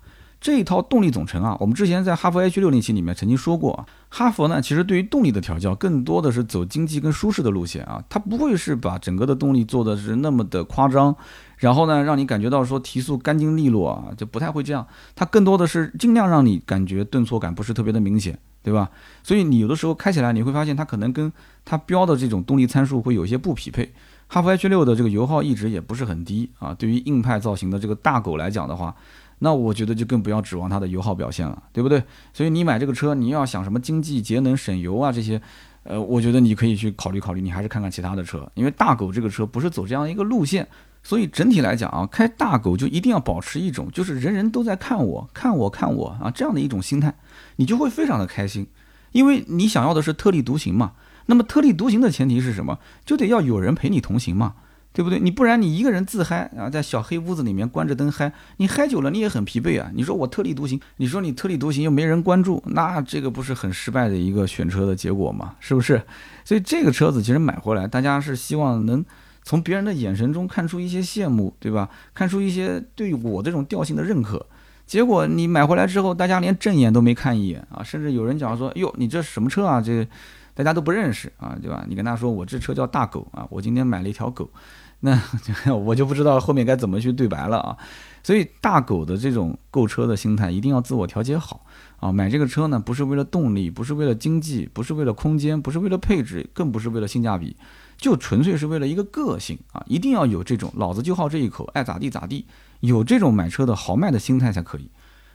[0.45, 11.15] 这一套动力总成啊，我们之前在哈弗 H 六那期里面曾经说过啊，哈弗呢其实对于动力的调教更多的是走经济跟舒适的路线啊，它不会是把整个的动力做的是那么的夸张，
[11.57, 18.91] 然后呢让你感觉到说提速干净利落啊，就不太会这样，它更多的是尽量让你感觉顿挫感不是特别的明显，对吧？
[19.23, 21.33] 所以你有的时候开起来你会发现它可能跟
[21.65, 23.91] 它标的这种动力参数会有一些不匹配。
[24.27, 28.95] 哈弗 H 六的这个油耗一直也不是很低啊，对于硬派造型的这个大狗来讲的话。
[29.39, 32.03] 那我觉得就更不要指望它的油耗表现了，对不对？
[32.33, 35.41] 所以你买这个车，你要想什么经济、节能、省油啊这些，
[35.83, 40.67] 呃，我觉得你可以去考虑考虑，你还是看看其他的车，因为大狗这个车不是走这样一个路线，
[41.03, 47.13] 所以整体来讲啊，开大狗就一定要保持一种就是人人都在看我、看我、看我啊这样的一种心态，
[47.57, 48.67] 你就会非常的开心，
[49.11, 50.93] 因为你想要的是特立独行嘛。
[51.27, 52.79] 那么特立独行的前提是什么？
[53.03, 54.53] 就得要有人陪你同行嘛。
[54.95, 55.19] 对不对？
[55.19, 59.91] 你不然你一个人自嗨啊，在小黑屋子里面关着灯嗨，你嗨久了你也很疲惫啊。
[59.93, 65.55] 你说我特立独行，你说你特立独行又没人关注，那这个不是很失败的一个选车的结果吗？
[65.59, 66.01] 是不是？
[66.45, 69.03] 所以这个车子其实买回来，大家是希望能
[69.43, 71.89] 从别人的眼神中看出一些羡慕，对吧？
[72.13, 74.45] 看出一些对我这种调性的认可。
[74.85, 79.81] 结果你买回来之后，大家连正眼都没看一眼啊，甚至有人讲说，哟，你这什么车啊？
[79.81, 80.07] 这
[80.53, 81.85] 大家都不认识啊，对吧？
[81.87, 84.49] 你跟他说我这车叫大狗啊，我今天买了一条狗。
[85.01, 85.21] 那
[85.75, 87.77] 我就不知道后面该怎么去对白了啊，
[88.23, 91.65] 所以大狗的这种购车的心态一定要自我调节好
[91.99, 92.11] 啊。
[92.11, 97.55] 买这个车呢，不是为了动力，不是为了经济，不是为了空间，不是为了配置，更不是为了性价比，
[97.97, 99.83] 就纯粹是为了一个个性啊！
[99.85, 102.47] 一定要有这种老子就好这一口，爱咋地咋地，
[102.85, 104.89] 有这种买车的豪迈的心态才可以。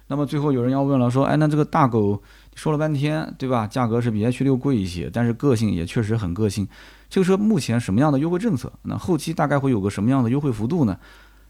[0.09, 2.21] 那么最后有人要问了，说，哎，那这个大狗
[2.57, 3.67] 说了半天，对吧？
[3.67, 6.67] 价格是比 H 六贵一些，但是个性也确实很个性。
[7.09, 8.73] 这个车目前什么样的优惠政策？
[8.83, 10.99] 那后期大概会有个什么样的优惠幅度呢？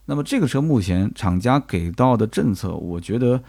[0.04, 3.42] 那么这个车目前厂家给到的政策，我觉得，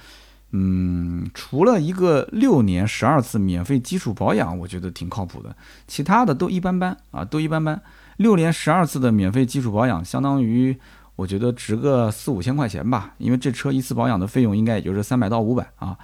[0.51, 5.53] 嗯，除了一个六年十二次免费基础保养，我觉得挺靠谱的，
[5.87, 7.81] 其他的都一般般啊，都一般般。
[8.17, 10.77] 六年十二次的免费基础保养，相当于
[11.21, 15.95] 我觉得值个四五千块钱吧，因为这车一次保养的费用应该也就是三百到五百啊。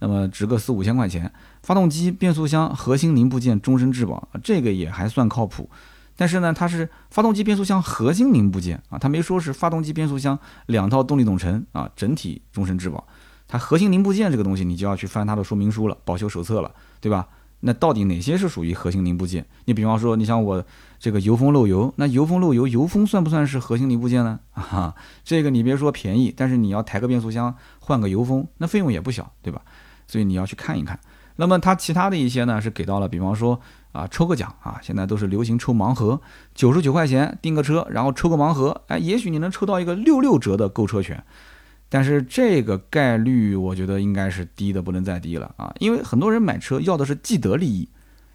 [0.00, 1.32] 那么值个四五千块钱，
[1.62, 5.70] 发动机、变速箱、核心零部件终身质保，这个也还算靠谱。
[6.16, 13.06] 但是呢，它是发动机、变速箱核心零部件啊，它没说是发动机、变速箱两套动力总成啊，整体终身质保。
[13.46, 17.28] 它核心零部件这个东西，你就要去翻它的说明书了、保修手册了，对吧？
[17.60, 19.46] 那到底哪些是属于核心零部件？
[19.64, 20.62] 你比方说，你像我
[21.04, 24.40] 这个油封漏油，那油封漏油，油封算不算是核心零部件呢？
[24.56, 29.60] 啊，这个你别说便宜，但是你要抬个变速箱换个油封，那费用也不小，对吧？
[30.06, 30.98] 所以你要去看一看，
[31.36, 33.60] 那么它其他的一些呢是给到了，比方说
[33.92, 36.18] 啊抽个奖啊，现在都是流行抽盲盒，
[36.54, 41.22] 九十九块钱订个车，然后抽个盲盒，哎，也许你能抽到一个六六折的购车权，
[41.90, 47.86] 但是这个概率我觉得应该是低的不能再低了啊，因为很多人买车要的是既得利益，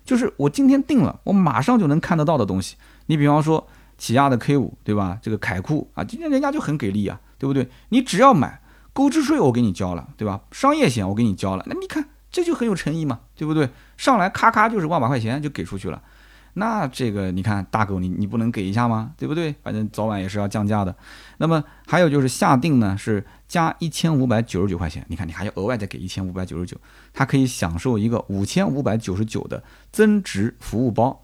[0.10, 2.76] 就是我今天定了，我马上就能看得到的东西。
[3.06, 5.20] 你比方说起亚的 K 五，对吧？
[5.22, 7.70] 这个凯酷啊，今天人家就很给力啊，对不对？
[7.90, 8.60] 你只要买。
[8.92, 10.42] 购置税我给你交了，对吧？
[10.52, 13.70] 商业险我给你交了，那你看这就很有诚意嘛，对不对？
[13.98, 16.02] 上来咔咔就是万把块钱就给出去了，
[16.56, 19.12] 那这个你看大狗你你不能给一下吗？
[19.16, 19.54] 对不对？
[19.64, 20.94] 反正早晚也是要降价的。
[21.38, 26.78] 那么还有就是下定呢是加一千五百九十九块钱，你看你还要额外再给一千五百九十九，
[27.12, 31.22] 它可以享受一个五千五百九十九的增值服务包。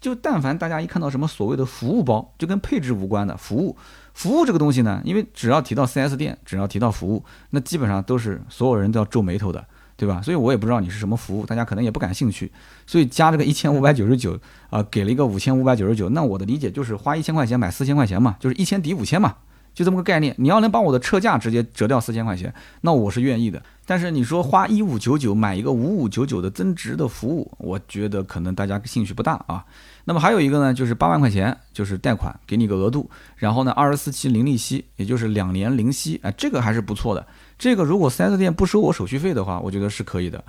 [0.00, 3.76] 就但凡大家一看到什么所谓的服务包，就跟配置无关的服务。
[4.14, 9.64] 服务这个东西呢，因为只要提到 4S 店，只要提到服务，那基本上都是所有人都要皱眉头的，
[9.96, 10.22] 对吧？
[10.22, 12.50] 所以我也不知道你是什么服务，大家可能也不感兴趣。
[12.86, 14.38] 所以加这个一千五百九十九
[14.70, 19.36] 啊，给了一个五千五百九十九，那我的理解就是花一千块钱买四千块钱嘛，就是一千抵五千嘛，
[19.74, 20.34] 就这么个概念。
[20.38, 22.52] 你要能把我的车价直接折掉四千块钱，
[22.82, 23.62] 那我是愿意的。
[23.86, 29.64] 但是你说花一五九九买一个五五九九的增值的服务，我觉得可能大家兴趣不大啊。
[30.04, 37.26] 那么还有一个呢，就是八万块钱，就是贷款给你个额度，然后呢二十四期零利息，也就是两年零息，哎，这个还是不错的。
[37.58, 40.42] 这个如果 4S 店不收我手续费的话，我觉得是可以的。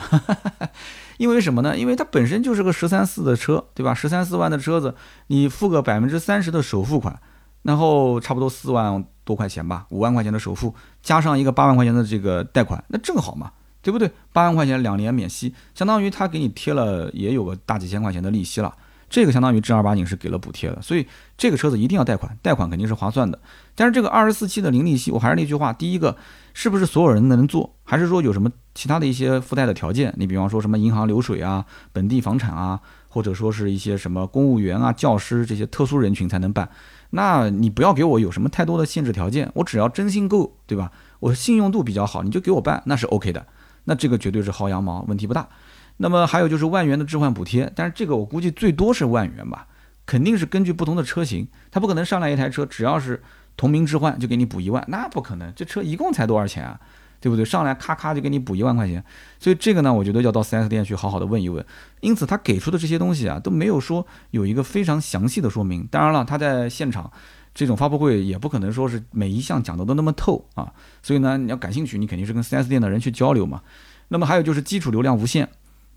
[1.17, 1.77] 因为什么呢？
[1.77, 3.93] 因为它本身就是个十三四的车，对吧？
[3.93, 4.95] 十三四万的车子，
[5.27, 7.19] 你付个百分之三十的首付款，
[7.63, 10.73] 然后差不多四万多块钱吧，五万块钱的首付。
[11.01, 14.11] 加上一个八万块钱的这个贷款，那正好嘛，对不对？
[14.33, 18.75] 八万块钱两年免息，相当于他给你贴了也有个大几千块钱的利息了，
[19.09, 20.81] 这个相当于正儿八经是给了补贴的。
[20.81, 21.05] 所以
[21.37, 23.39] 这个车子一定要贷款，贷款肯定是划算的。
[23.75, 26.15] 但是这个二十四期的零利息，我还是那句话，第一个
[26.53, 30.13] 是不是所有人能做，还是说有什么其他的一些附带的条件？
[30.17, 36.69] 你比方说什么银行流水啊、本地房产啊，或者说是一些什么公务员啊、教师这些特殊人群才能办。
[37.11, 40.91] 那你不要给我有什么太多的限制条件，我只要征信够，对吧？
[41.19, 43.45] 我信用度比较好，你就给我办，那是 OK 的。
[43.83, 45.47] 那这个绝对是薅羊毛，问题不大。
[45.97, 49.67] 那么还有就是万元的置换补贴，但是这个我估计最多是万元吧，
[50.05, 53.21] 肯定是根据不同的车型，它不可能上来一台车只要是
[53.55, 56.79] 同名置换就给你补一万，那不可能，这车一共才多少钱啊？
[57.21, 57.45] 对不对？
[57.45, 59.01] 上来咔咔就给你补一万块钱，
[59.39, 61.63] 所以这个呢，我觉得要到 4S 店去好好的问一问。
[62.01, 65.87] 因此他给出的这些东西啊，都没有说有一个非常详细的说明。
[65.91, 67.09] 当然了，他在现场
[67.53, 70.73] 这种发布会也不可能说是每一项讲的都那么透啊。
[71.03, 73.61] 所以呢，你要感兴趣，你肯定是跟 4S 店的人去交流嘛。
[74.07, 75.47] 那么还有就是基础流量无限，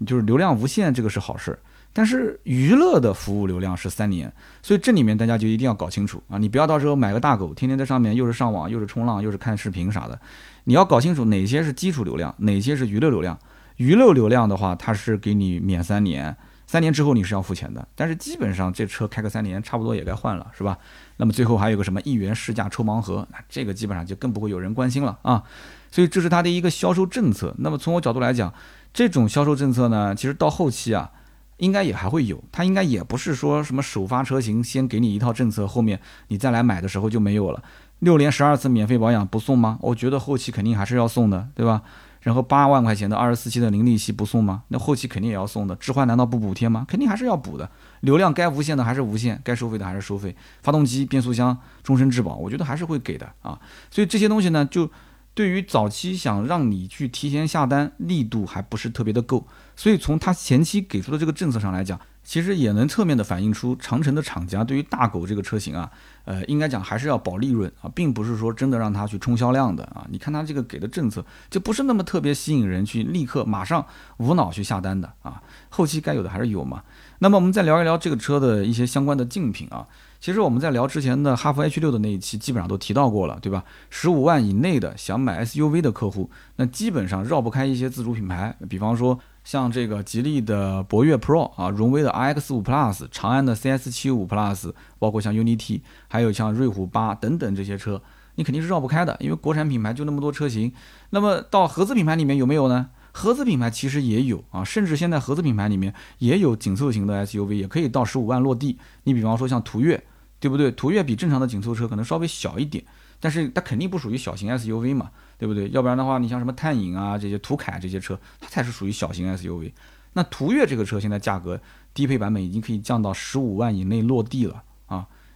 [0.06, 1.58] 就是流量无限这个是好事。
[1.96, 4.32] 但是娱乐的服务流量是三年，
[4.62, 6.36] 所以这里面大家就一定要搞清楚啊！
[6.36, 10.20] 你不要到时候买个大狗，天天在上面又是上网又是冲浪又是看视频啥的。
[10.64, 13.38] 你要搞清楚哪些是基础流量，哪些是娱乐流量。
[13.76, 17.86] 娱乐流量的话，它是给你免三年，三年之后你是要付钱的。
[17.94, 20.78] 但是基本上这车开个三年，差不多也该换了，是吧？
[21.16, 25.42] 那么最后还有个什么一元试驾抽盲盒，那这个基本上就更不会有人关心了啊！
[25.90, 27.54] 所以这是它的一个销售政策。
[27.58, 28.52] 那么从我角度来讲，
[28.92, 31.10] 这种销售政策呢，其实到后期啊。
[31.58, 37.62] 应该也还会有，它应该也不是说什么首发车型先给你一套政策，后面你再来买的时候就没有了。
[38.00, 39.78] 六年十二次免费保养不送吗？
[39.80, 41.82] 我觉得后期肯定还是要送的，对吧？
[42.20, 44.62] 然后八万块钱的二十四期的零利息不送吗？
[44.68, 45.76] 那后期肯定也要送的。
[45.76, 46.84] 置换难道不补贴吗？
[46.88, 47.70] 肯定还是要补的。
[48.00, 50.34] 流量该无限的还是无限，该收费的还是收费。
[50.62, 53.58] 发动机、变速箱终身质保，我觉得还是会给的啊。
[53.90, 54.90] 所以这些东西呢，就。
[55.36, 59.44] 对于早期想让你去提前下单，力度还不是特别的够，
[59.76, 65.90] 所以从他前期给出的这个政策上来讲，其实也能侧面的反映出长城的厂家对于大狗这个车型啊，
[66.24, 70.06] 呃，应该讲还是要保利润啊，并不是说真的让他去冲销量的啊。
[70.10, 73.84] 你看他这个给的政策就不是那么特别吸引人去立刻马上
[74.18, 76.82] 无脑去下单的啊，后期该有的还是有嘛。
[77.18, 79.86] 那么我们再聊一聊这个车的一些相关的竞品啊。
[80.20, 83.62] 其实我们在聊之前的哈弗 H 六的那一期，基本上都提到过了，对吧？
[83.90, 98.02] 十五万以内的想买 SUV 的客户，那基本上绕不开一些自主品牌，比方说像这个吉利的博越 Pro 啊，荣威的 RX 五 Plus，长安的 CS 七五 Plus，包括像 UNI-T，还有像瑞虎八等等这些车，
[98.34, 100.72] 你肯定是绕不开的，因为国产品牌就那么多车型。
[101.10, 102.88] 那么到合资品牌里面有没有呢？
[103.12, 108.78] 合资品牌其实也有啊，甚至现在合资品牌里面也有紧凑型的 SUV，也可以到十五万落地。
[109.04, 110.02] 你比方说像途岳。
[110.40, 110.70] 对不对？
[110.72, 112.84] 途岳比正常的紧凑车可能稍微小一点，
[113.24, 115.66] 但是它肯定不属于小型 SUV 嘛，对不对？
[115.70, 119.72] 要不然的话，你像什么探影啊这些途凯这些车，它才是属于小型 SUV。
[120.12, 121.58] 那途岳这个车现在价格
[121.94, 124.63] 低配版本已经可以降到十五万以内落地了，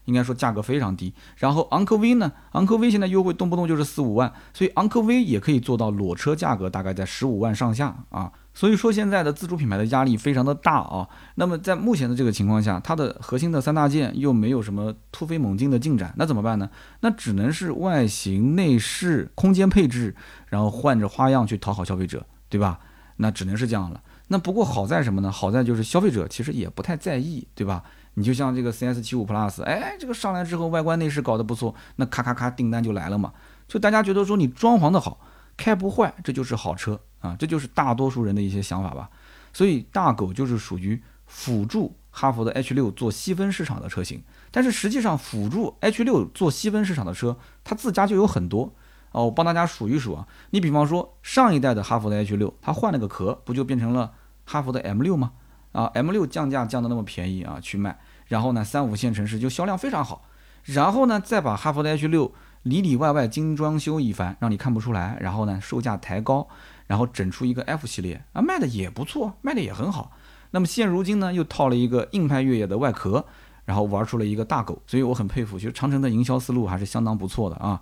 [0.09, 1.13] 应该说价格非常低。
[1.37, 8.33] 然后昂科威呢，昂科威现在优惠动不动就是四五万，所以昂科威也可以做到裸车价格大概在十五万上下啊。
[8.55, 11.07] 所以说现在的自主品牌的压力非常的大啊。
[11.37, 16.69] 那么在目前的这个情况下，它的核心的三大件又没有什么突飞猛进的进展，那怎么办呢？
[17.01, 20.17] 那只能是外形、内饰、空间配置，
[20.49, 22.81] 然后换着花样去讨好消费者，对吧？
[23.19, 24.01] 那只能是这样了。
[24.31, 25.31] 那不过好在什么呢？
[25.31, 27.83] 好在就是消费者其实也不太在意，对吧？
[28.15, 33.33] 你就像这个 CS 七五 Plus，哎，这个上来之后外观内饰搞得不错，那咔咔咔订单就来了嘛。
[33.67, 35.21] 就大家觉得说你装潢的好，
[35.57, 37.01] 开不坏，这就是好车。
[37.21, 39.11] 啊，这就是大多数人的一些想法吧，
[39.53, 48.73] 所以大狗就是属于辅助哈弗的 H 六做细分市场的车型，但是实际上辅助 H 六做细分市场的车，它自家就有很多
[49.11, 49.25] 哦。
[49.25, 54.13] 我帮大家数一数啊，你比方说上一代的哈弗的 H 六，它换了个壳，不就变成了
[54.45, 55.33] 哈弗的 M 六吗？
[55.73, 60.25] 啊，M 六降价降的那么便宜啊，去卖，然后呢，三五线城市就销量非常好，
[60.65, 66.49] 然后呢，再把哈弗的 H 六里里外外精装修一番，让你看不出来，然后呢，售价抬高。
[66.89, 70.11] 然后整出一个 F 系列啊，卖的也不错，卖的也很好。
[70.53, 73.23] 那么现如今呢，又套了一个硬派越野的外壳，
[73.67, 77.79] 然后玩出了一个大狗，所以我很佩服，其实长城的营销思路还是相当不错的啊。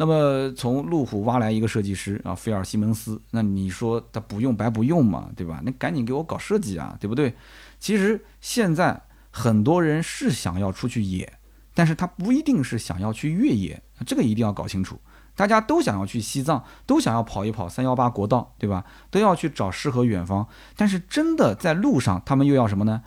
[0.00, 5.60] 那么从路虎挖来一个设计师啊，菲尔西蒙斯，那你说他不用白不用嘛，对吧？
[5.64, 7.34] 那赶紧给我搞设计啊，对不对？
[7.80, 11.32] 其实现在很多人是想要出去野，
[11.74, 14.96] 但是他不一定是想要去越野，这个一定要搞清楚。
[15.34, 18.84] 大家都想要去西藏，都想要跑一跑三幺八国道，对吧？
[19.10, 20.46] 都要去找诗和远方。
[20.76, 23.02] 但是真的在路上，他们又要什么呢？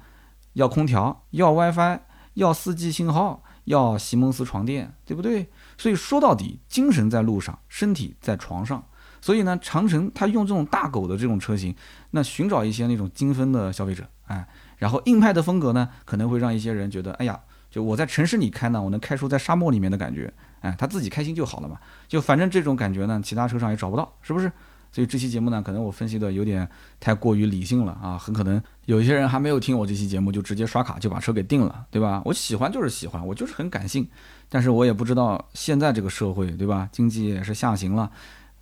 [0.55, 1.99] 要空调，要 WiFi，
[2.33, 5.49] 要四 G 信号，要席梦思床垫，对不对？
[5.77, 8.83] 所以说到底，精神在路上，身体在床上。
[9.21, 11.75] 所以呢，长城它用这种大狗的这种车型，
[12.09, 14.47] 那寻找一些那种精分的消费者，哎，
[14.77, 20.33] 然后硬派的风格呢，可能会让一些人觉得，哎呀，就我在城市里开呢，我能开出在沙漠里面的感觉。
[20.61, 24.51] 哎，他自己开心就好了嘛，就反正这种感觉呢，其他车上也找不到，是不是？
[24.91, 26.67] 所以这期节目呢，可能我分析的有点
[26.99, 32.21] 太过于理性了啊，很可能有一些人还没有听我这期节目，就直接刷卡就把车给定了，对吧？
[32.25, 34.05] 我喜欢就是喜欢，我就是很感性，
[34.49, 36.89] 但是我也不知道现在这个社会，对吧？
[36.91, 38.11] 经济也是下行了，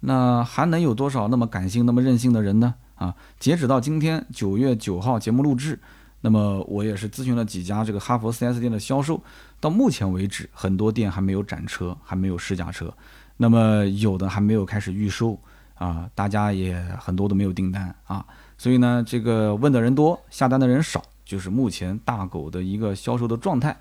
[0.01, 2.75] 那还能有多少那么感性、那么任性的人呢？
[2.95, 5.79] 啊，截止到今天九月九号节目录制，
[6.21, 9.23] 那么我也是咨询了几家这个哈佛 4S 店的销售，
[9.59, 12.93] 到目前为止，很多店还没有展车，还没有试驾车，
[13.37, 15.39] 那么有的还没有开始预售
[15.79, 18.23] 啊，大家也很多都没有订单啊，
[18.57, 23.75] 所以呢，这个问的人多，下单的人少，就是目前大狗的一个销售的状态。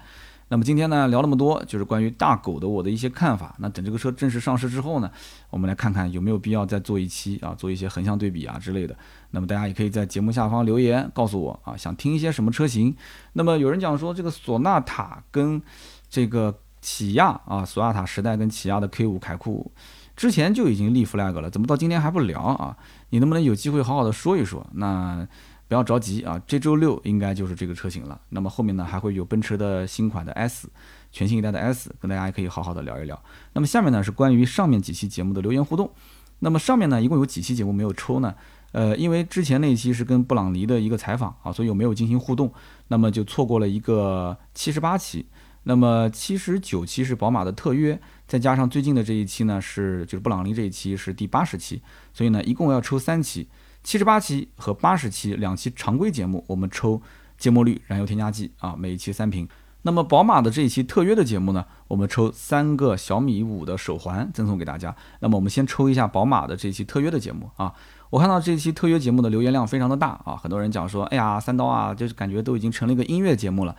[0.51, 3.55] 那么今天呢聊那么多，就是关于大狗的我的一些看法。
[3.59, 5.11] 那等这个车正式上市之后呢，
[5.51, 8.97] 我们来看看有没有必要再做一期啊，做一些横向对比啊之类的。
[9.33, 12.97] 那么大家也可以在节目下方留言告诉我啊，想听一些什么车型。
[13.35, 15.61] 那么有人讲说这个索纳塔跟
[16.09, 19.71] 这个起亚啊，索纳塔时代跟起亚的 K 五凯酷
[20.19, 22.77] 之前就已经立 flag 了，怎么到今天还不聊啊？
[23.09, 24.67] 你能不能有机会好好的说一说？
[24.73, 25.27] 那。
[25.69, 28.19] 不要着急啊，这周六应该就是这个车型了。
[28.31, 30.67] 那么后面呢，还会有奔驰的新款的 S，
[31.13, 33.23] 全新一代的 S，跟大家也可以好好的聊一聊。
[33.53, 35.91] 那么下面呢是关于上面几期节目的留言互动。
[36.39, 38.35] 那么上面呢一共有几期节目没有抽呢？
[38.73, 42.51] 呃，因为之前那一期是跟布朗尼的一个采访啊，所以我没有进行互动，
[42.87, 45.27] 那么就错过了一个七十八期。
[45.69, 51.83] 那么七十九期是宝马的特约，再加上最近的这一期呢是就是布朗尼这一期是第八十期，
[52.15, 53.47] 所以呢一共要抽三期。
[53.85, 57.03] 七十八期和八十期两期常规节目，我们抽
[57.37, 59.47] 芥末绿燃油添加剂啊，每一期三瓶。
[59.83, 64.97] 那么宝马的这一期特约的节目呢，我们抽三个小米五的手环赠送给大家。
[65.21, 67.75] 那么我们先抽一下宝马的这期特约的节目啊。
[68.09, 73.77] 我看到这期特约节目的留言量非常的大啊，很多人讲说，哎呀，三刀啊，就是感觉都已经成了一个音乐节目了。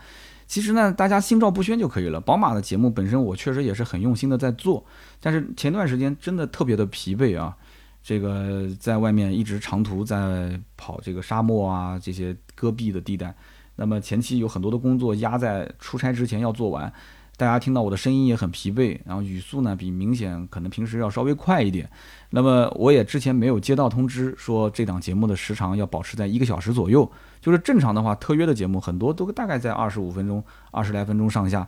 [0.50, 2.20] 其实呢，大家心照不宣就可以了。
[2.20, 4.84] 宝马的节目本身我确实也是很用心的在做，
[5.22, 7.56] 但是前段时间真的特别的疲惫啊。
[8.02, 13.36] 这个在外面一直长途在跑这个沙漠啊，这些戈壁的地带，
[13.76, 16.92] 那么前期有很多的工作压在出差之前要做完，
[17.40, 21.90] 大家听到我的声音也很疲惫，然后语速呢比明显可能平时要稍微快一点，
[22.32, 27.10] 那么我也之前没有接到通知说这档节目的时长要保持在一个小时左右，
[27.40, 31.66] 就是正常的话特约的节目很多都大概在二十五分钟、二十来分钟上下。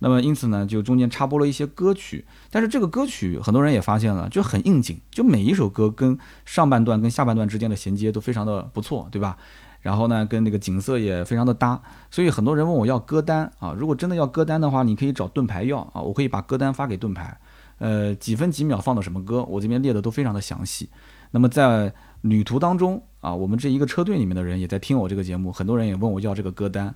[0.00, 9.38] 那么因此呢，就中间插播了一些歌曲，但是这个歌曲很多人也发现了，就很应景，就每一首歌跟上半段跟下半段之间的衔接都非常的不错，对吧？
[9.84, 11.78] 然后呢，跟那个景色也非常的搭，
[12.10, 17.38] 所以很多人问我要歌单啊，如果真的要歌单的话，你可以找盾牌要啊，我可以把歌单发给盾牌，
[17.76, 20.88] 呃，几分几秒放的什么歌，我这边列的都非常的详细。
[21.32, 26.94] 那么在旅途当中啊，我们这一个车队里面的人也在听我这个节目，很多人也问我要这个歌单。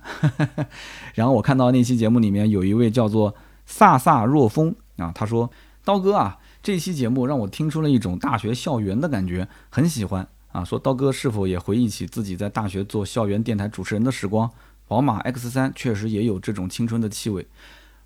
[1.13, 3.35] 然后我看到那期节目里面有一位叫做
[3.69, 5.47] 飒飒若风啊，他说
[5.85, 10.27] ：“刀哥啊，这期节目让我听出了一种大学校园的感觉，很喜欢
[10.59, 14.49] 啊。”说刀哥是否也回忆起自己在大学做校园电台主持人的时光？
[14.87, 17.47] 宝马 X 三确实也有这种青春的气味。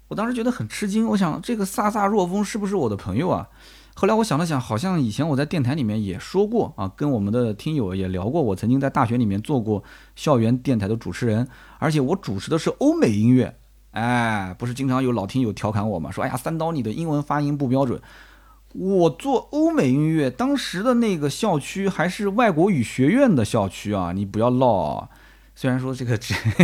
[0.09, 3.47] 我当时觉得很吃惊，我想这个飒飒若风是不是我的朋友啊？
[3.95, 9.83] 后来我想了想，好像以前我在电台里面也说过啊，跟我们的听友也聊过，我曾经在大学里面做过
[10.15, 11.47] 校园电台的主持人，
[11.79, 13.55] 而且我主持的是欧美音乐。
[13.91, 16.11] 哎，不是经常有老听友调侃我吗？
[16.11, 18.01] 说哎呀，三刀你的英文发音不标准。
[18.73, 25.09] 我做欧美音乐，当时的那个校区还是外国语学院的校区啊，你不要闹啊。
[25.55, 26.19] 虽然说这个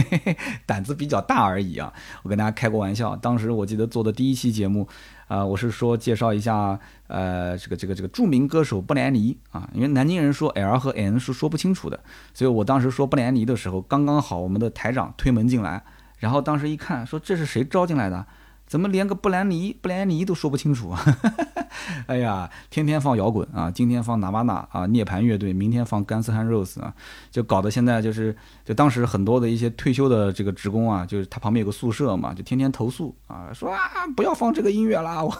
[0.65, 1.93] 胆子比较大而已啊，
[2.23, 3.15] 我跟大家开过玩笑。
[3.15, 4.87] 当时我记得做的第一期节目。
[5.27, 11.99] 啊，我是说介绍一下，呃，这个这个这个著名歌手布兰妮啊，因为南京人说 L 和 N 是说不清楚的，
[12.33, 15.83] 所以我当时说布兰妮的时候，刚刚好我们的台长推门进来，
[16.17, 18.25] 然后当时一看，说这是谁招进来的？
[18.69, 20.95] 怎么连个布兰妮、布兰妮都说不清楚？
[22.05, 26.93] 哎呀，天天放摇滚啊，今天放纳瓦纳啊，涅槃乐队，明天放甘斯汉 Rose 啊，
[27.31, 33.79] 就搞得现在就是，就当时很多的一些退休的这个职工啊，就是他旁边有个宿舍嘛，就天天投诉啊，说啊
[34.15, 35.35] 不要放这个音乐啦，我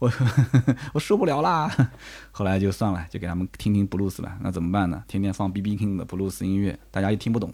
[0.00, 0.12] 我
[0.94, 1.70] 我受不了啦。
[2.32, 4.32] 后来就算了，就给他们听听布鲁斯了。
[4.40, 5.04] 那怎么办呢？
[5.06, 7.52] 天天放 B B King 的布鲁斯音乐，大家又听不懂，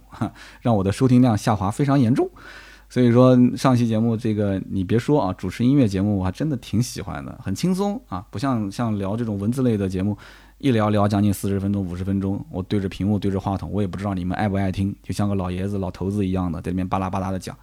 [0.63, 2.31] 让我的收听量下滑非常严重。
[2.91, 10.19] 所以说上期节目这个你别说啊，主持音乐节目我还真的挺喜欢的，很轻松啊，不像像聊这种文字类的节目，
[10.59, 17.57] 一聊聊将近四十分钟、五十分钟，我对着屏幕对着话筒，我也不知道你们爱不爱听，就像个老爷子、老头子一样的在里面巴拉巴拉的讲。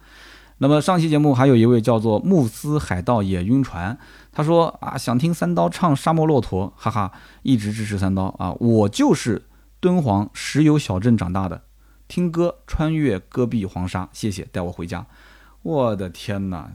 [0.60, 3.98] 那么上期节目还有一位叫做慕斯海盗也晕船，
[4.32, 7.12] 他说啊想听三刀唱沙漠骆驼，哈哈，
[7.42, 9.44] 一直支持三刀啊，我就是
[9.78, 11.60] 敦煌石油小镇长大的。
[12.08, 15.06] 听歌穿越戈壁黄沙，谢谢带我回家。
[15.62, 16.72] 我的天哪！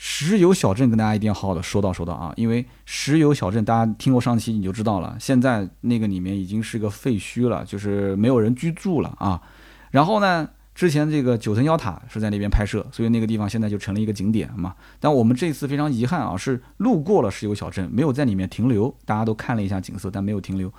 [0.00, 9.42] 石油小镇跟大家一定要好好的说道说道啊，因为石油小镇大家听过上期你就知道了，现在那个里面已经是个废墟了，就是没有人居住了啊。
[9.90, 14.76] 然后呢，之前这个九层妖塔是在那边拍摄，所以那个地方现在就成了一个景点嘛。
[15.00, 18.94] 但我们这次非常遗憾啊，是路过了石油小镇，没有在里面停留。
[19.04, 20.72] 大家都看了一下景色，但没有停留。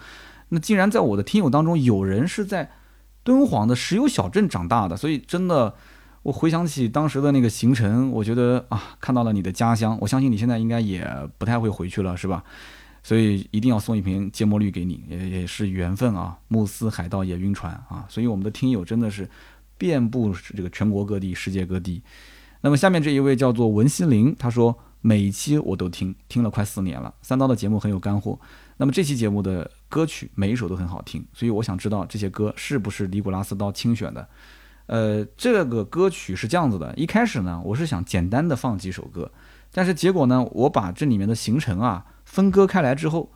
[0.48, 2.72] 那竟然在我的听友当中有人是在
[3.30, 5.76] 敦煌的石油小镇长大的，所以真的，
[6.24, 11.08] 我回想起当时的那个行程，我觉得啊，看到了你的家乡，我相信你现在应该也
[11.38, 12.44] 不太会回去了，是吧？
[13.04, 16.40] 所以一定要送一瓶芥末绿给你，也也是缘分啊。
[16.48, 19.30] 慕斯海盗也晕船啊，所以我们的听友真的是。
[19.78, 22.04] 遍布这个全国各地、世界各地。
[22.60, 27.14] 那么下面这一位叫做文希林，他说每一期我都听，听了快四年了。
[27.22, 28.38] 三刀的节目很有干货。
[28.76, 34.28] 那么这期节目的歌曲每一首都很好听，所以我想知道这些歌是不是尼古拉斯刀亲选的？
[34.86, 36.94] 呃，这个歌曲是这样子的。
[36.96, 39.32] 一开始呢，我是想简单的放几首歌，
[39.72, 43.32] 但是结果呢，我把这里面的行程啊分割开来之后，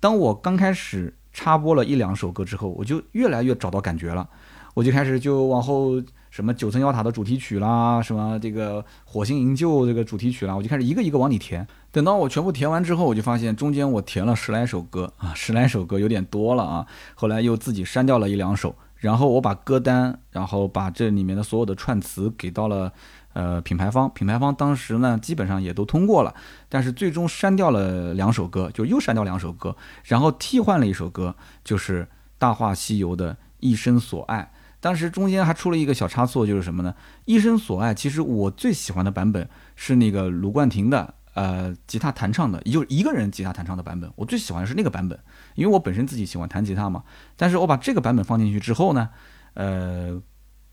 [0.00, 4.28] 当我刚开始插播了一两首歌之后，我就越来越找到感觉了。
[4.74, 11.66] 我就开始就往后什么九层妖塔的主题曲啦，什么这个火星营救这个主题曲啦，我就开始一个一个往里填。
[11.96, 16.86] 等到我全部填完之后，我就发现中间我填了十来首歌啊，十来首歌有点多了啊。
[17.14, 22.92] 后来又自己删掉了一两首，然后我把歌单，然后把这里面的所有的串词给到了
[23.32, 26.34] 呃品牌方，品牌方当时呢基本上也都通过了，
[26.68, 29.74] 但是最终删掉了两首歌，就又删掉两首歌，
[30.04, 31.34] 然后替换了一首歌，
[31.64, 32.02] 就是
[32.36, 34.52] 《大话西游》的一生所爱。
[34.80, 36.94] 当时中间还出了一个小差错，就是什么呢？
[37.24, 44.10] 一生所爱，其实我最喜欢的版本是那个卢冠廷的，呃，吉他弹唱的，也就是一个人吉他弹唱的版本。
[44.16, 45.18] 我最喜欢的是那个版本，
[45.54, 47.04] 因为我本身自己喜欢弹吉他嘛。
[47.36, 49.10] 但是我把这个版本放进去之后呢，
[49.54, 50.20] 呃，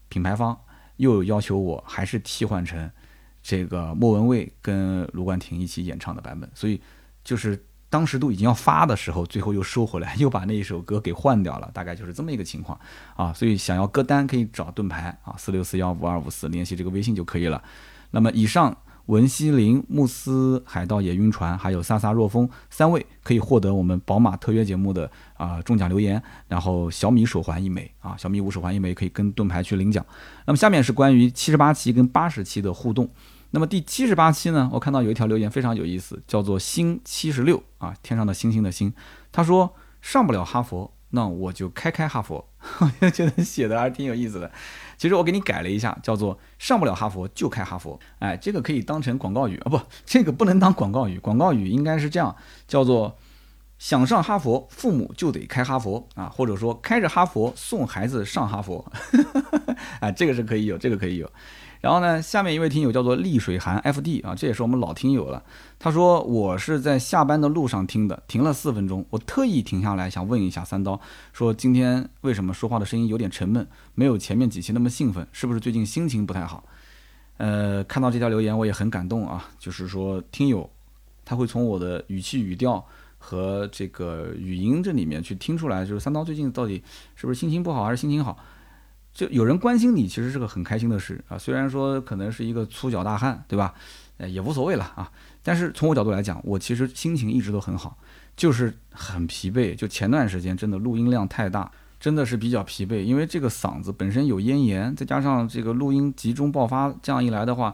[0.07, 0.57] 品牌方
[0.95, 2.89] 又要求我还是替换成
[3.41, 6.81] 这个莫文蔚跟卢冠廷一起演唱的版本，所以
[7.23, 7.65] 就是。
[7.93, 12.75] 当时都已经要发的时候，最后又收回来，又把那一首歌给换掉了，大概就是这么一个情况
[13.15, 13.31] 啊。
[13.31, 17.63] 所以想要歌单可以找盾牌啊，四六四幺五二五四联系这个微信就可以了。
[18.09, 18.75] 那么以上
[19.07, 30.05] 文西林、慕斯海盗也晕船，还有萨萨若风三位可以获得我们宝马特约节目的啊中奖留言，然后小米手环一枚啊，小米五手环一枚可以跟盾牌去领奖。
[30.45, 33.09] 那么下面是关于七十八期跟八十期的互动。
[33.51, 38.91] 那么第七十八期呢，我看到有一条留言非常有意思，叫做星七十六啊，天上的星星的星。
[39.31, 42.47] 他说上不了哈佛，那我就开开哈佛。
[42.79, 44.49] 我觉得写的还是挺有意思的。
[44.97, 47.99] 其实我给你改了一下，叫做上不了哈佛就开哈佛。
[48.19, 51.19] 哎，这个可以当成广告语啊，不， 这个不能当广告语。
[51.19, 52.35] 广告语应该是这样，
[52.67, 53.17] 叫做
[53.79, 58.85] 想上哈佛，父母就得开哈佛啊，或者说开着哈佛送孩子上哈佛。
[59.99, 61.29] 啊， 这个是可以有，这个可以有。
[61.83, 65.43] 然后呢，下面一位听友叫做丽水寒 F D 啊，这也是我们老听友了。
[65.77, 70.97] 他说我是在下班的路上听的，停了四分钟，我特意停下来想问一下三刀，
[71.33, 76.63] 说今天为什么说话的声音有点沉闷，没有前面几期那么兴奋，是不是最近心情不太好？
[77.35, 80.69] 呃，看到这条留言我也很感动啊，就是说听友
[81.25, 82.81] 他会从我的语气语调
[83.17, 86.81] 和这个语音这里面去听出来，就是三刀最近到底
[87.13, 88.37] 是不是心情不好还是心情好？
[89.13, 91.37] 就有人关心你，其实是个很开心的事啊。
[91.37, 93.73] 虽然说可能是一个粗脚大汉，对吧？
[94.17, 95.11] 呃，也无所谓了啊。
[95.43, 97.97] 但是从我角度来讲，我其实心情一直都很好，
[98.35, 99.75] 就是很疲惫。
[99.75, 107.73] 就前段时间真的录音量太大，真的是比较疲惫，因为这个嗓子本身有咽炎，再加上这个录音集中爆发，这样一来的话。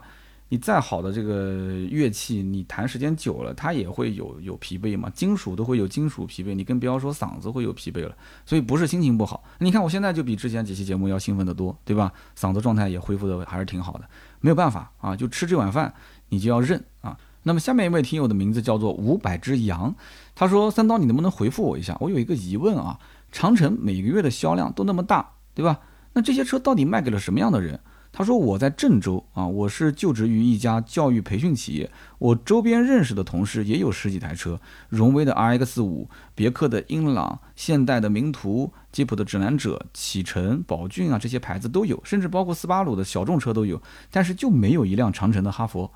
[0.52, 1.54] 你再好的这个
[1.88, 5.08] 乐器，你弹时间久了，它也会有有疲惫嘛。
[5.10, 8.12] 金属都会有金属疲惫，你更不要说嗓子会有疲惫了。
[8.44, 9.44] 所以不是心情不好。
[9.60, 12.12] 你看我现在就比之前几期节目要兴奋得多，对吧？
[12.36, 14.04] 嗓子状态也恢复的还是挺好的。
[14.40, 15.94] 没有办法啊，就吃这碗饭，
[16.30, 17.16] 你就要认啊。
[17.44, 19.94] 那么下面一位听友的名字叫做五百只羊，
[20.34, 21.96] 他说三刀，你能不能回复我一下？
[22.00, 22.98] 我有一个疑问啊，
[23.30, 25.78] 长城每个月的销量都那么大，对吧？
[26.12, 27.78] 那这些车到底卖给了什么样的人？
[28.12, 31.88] 他说：“我在郑州啊，我是就职于一家教育培训企业。
[32.18, 43.80] 我周边认识的同事也有十几台车，荣威的 RX 五、别克的英朗、现代的名图、吉普的指南者、启辰、宝骏啊，这些牌子都有，甚至包括斯巴鲁的小众车都有。
[44.10, 45.92] 但是就没有一辆长城的哈佛。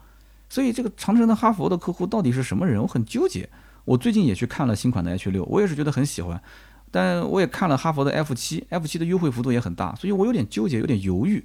[0.49, 2.81] 所以这个长城的哈佛的客户到底是什么人？
[2.81, 3.51] 我很纠结。
[3.85, 6.41] 我最近也去看了新款的 H 六，我也是觉得很喜欢。
[6.93, 11.45] 但我也看了哈佛的 F 七，F 七的优惠幅度也很大，所以我有点纠结，有点犹豫。”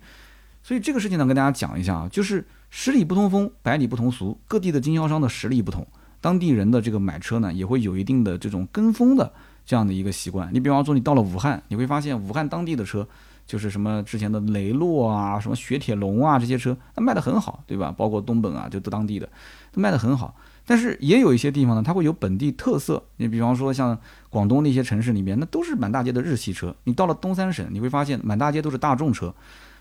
[0.61, 5.85] 所以这个事情呢，跟大家讲一下啊，就是十里不同风，百里不同俗，各地的经销商的实力不同，
[6.21, 9.31] 当地人的这个买车呢，也会有一定的这种跟风的
[9.65, 10.49] 这样的一个习惯。
[10.53, 13.07] 你比方说，你到了武汉，你会发现武汉当地的车，
[13.47, 17.91] 就是什么之前的雷诺啊，什么雪铁龙啊这些车，它卖的很好，对吧？
[17.97, 19.27] 包括东本啊，就都当地的，
[19.71, 20.35] 它卖的很好。
[20.65, 23.03] 但是也有一些地方呢，它会有本地特色。
[23.17, 23.97] 你比方说像
[24.29, 26.75] 广东那些城市里面，那都是满大街的日系车。
[26.83, 29.33] 你到了东三省，你会发现满大街都是大众车。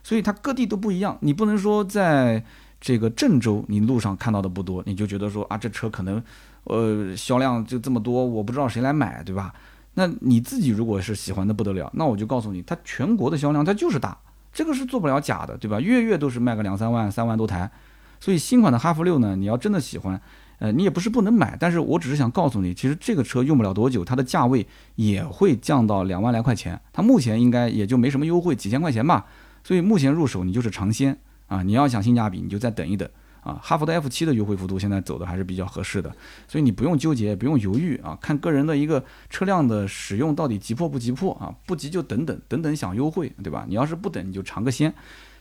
[0.09, 1.18] 所以它各地都不一样。
[1.20, 2.42] 你不能说在
[2.80, 6.22] 这个郑州你路上看到的不多，你就觉得说啊这车可能
[6.64, 9.52] 呃销量就这么多，我不知道谁来买，对吧？
[9.92, 14.16] 那你自己如果是喜欢的不得了，那我就告诉你，它全国的销量它就是大，
[14.50, 15.78] 这个是做不了假的，对吧？
[15.78, 17.70] 月月都是卖个两三万、三万多台，
[18.18, 20.18] 所以新款的哈弗六呢，你要真的喜欢，
[20.59, 29.26] 呃，你也不是不能买，但是我只是想告诉你，其实这个车用不了多久，它的价位也会降到两万来块钱，它目前应该也就没什么优惠，几千块钱吧，
[29.68, 31.14] 所以目前入手你就是尝鲜
[31.46, 33.06] 啊，你要想性价比，你就再等一等。
[33.42, 36.10] 啊，哈弗的 F 七的优惠幅度现在走的还是比较合适的，
[36.46, 43.66] 所以你不用纠结，不用犹豫啊，看个人的一个车辆的使用到底急迫不急迫啊，不急就等等等等享优惠，对吧？
[43.68, 44.92] 你要是不等，你就尝个鲜。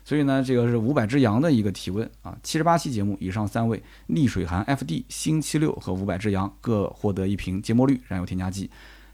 [0.03, 8.69] 所以呢，这个是五百只羊的一个提问啊，七十八期节目以上三位逆水寒 FD 星期六和五百只羊各获得一瓶芥末绿燃油添加剂。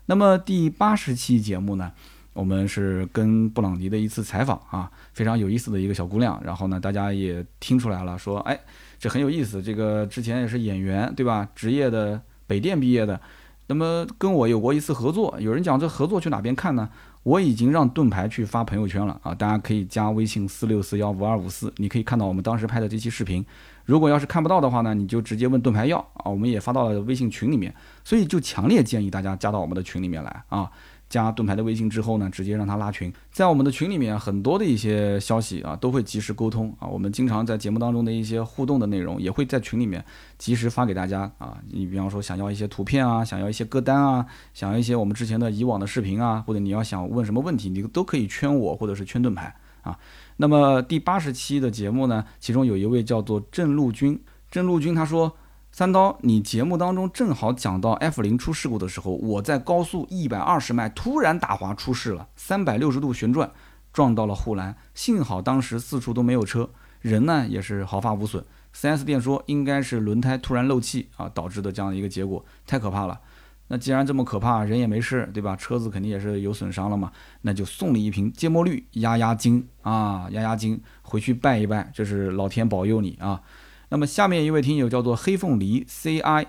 [0.07, 1.91] 那么第八十期节目呢？
[2.33, 6.41] 我们是跟布朗尼的一次采访啊，非常有意思的一个小姑娘。
[6.43, 8.59] 然后呢，大家也听出来了，说哎，
[8.99, 9.61] 这很有意思。
[9.61, 11.47] 这个之前也是演员，对吧？
[11.55, 13.19] 职业的北电毕业的，
[13.67, 15.35] 那么跟我有过一次合作。
[15.39, 16.89] 有人讲这合作去哪边看呢？
[17.23, 23.45] 我已经让盾牌去发朋友圈了啊，大家可以加微信四六四幺五二五四，你可以看到我们当时拍的这期视频。
[23.85, 27.73] 如果要是看不到的话呢，你就直接问盾牌要啊，我们也发到了微信群里面。
[28.03, 30.69] 所以就强烈建议大家加到我们的群里面来啊。
[31.13, 36.87] 加盾牌的微信之后呢，直接让他拉群，在我们的群里面，很多的一些消息啊，都会及时沟通啊。
[36.87, 40.03] 我们经常在节目当中的一些互动的内容，也会在群里面
[40.39, 41.59] 及时发给大家啊。
[41.69, 49.95] 你比方说想要一些图片啊，想要一些歌单啊，想要一些我们之前的以往的视频啊，或者你要想问什么问题，你都可以圈我或者是圈盾牌啊。
[50.37, 55.31] 那么第八十期的节目呢，其中有一位叫做郑陆军，郑陆军他说。
[55.75, 63.51] 三刀，你节目当中正好讲到 F 零出事故的时候，我在高速一百二十迈突然打滑出事了，三百六十度旋转
[63.91, 66.69] 撞到了护栏，幸好当时四处都没有车，
[67.01, 68.45] 人呢也是毫发无损。
[68.75, 73.19] 4S 店说应该是轮胎突然漏气啊导致的这样一个结果，太可怕了。
[73.69, 75.55] 那既然这么可怕，人也没事，对吧？
[75.55, 77.11] 车子肯定也是有损伤了嘛，
[77.41, 83.41] 那就送你一瓶芥末绿压压惊啊，压压惊，回去拜一拜，这是老天保佑你啊。
[83.93, 86.47] 那么下面一位听友叫做黑凤梨 CI，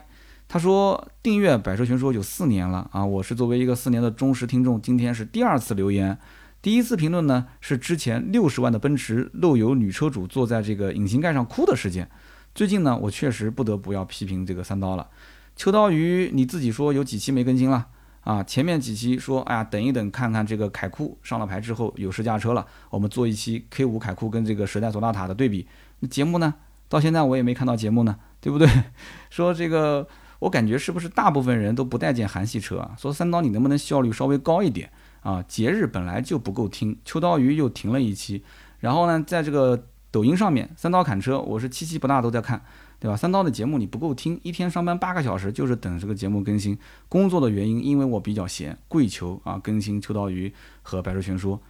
[0.48, 6.18] 他说订阅百车全说有四年了啊，我是作为一个四年的忠实听众，今天是第二次留言，
[6.62, 12.08] 第一次评论呢是之前六十万的奔驰漏油女车主坐在这个引擎盖上哭的事件，
[12.54, 15.06] 最近呢我确实不得不要批评这个三刀了，
[15.54, 17.88] 秋刀鱼你自己说有几期没更新了
[18.22, 18.42] 啊？
[18.42, 25.68] 前面几期说哎呀等一等看看这个凯酷上了牌之后有试驾车了，我们做一期 K 五凯酷跟这个时代索纳塔的对比，
[25.98, 26.54] 那节目呢？
[26.94, 28.68] 到现在我也没看到节目呢， 对不对？
[29.28, 30.06] 说这个，
[30.38, 32.94] 我感觉是不是大部分人都不待见韩系车啊？
[32.96, 34.88] 说三刀你能不能效率稍微高一点
[35.22, 35.42] 啊？
[35.48, 38.44] 节日本来就不够听，秋刀鱼又停了一期，
[38.78, 42.62] 然后呢，在这个抖音上面，三刀砍车，我是七七不大都在看，
[43.00, 43.16] 对吧？
[43.16, 46.78] 三刀的节目你不够听，一天上班八个小时就是等这个节目更新。
[47.08, 51.60] 工作的原因，因为我比较闲，跪求啊更新秋刀鱼和百车全说。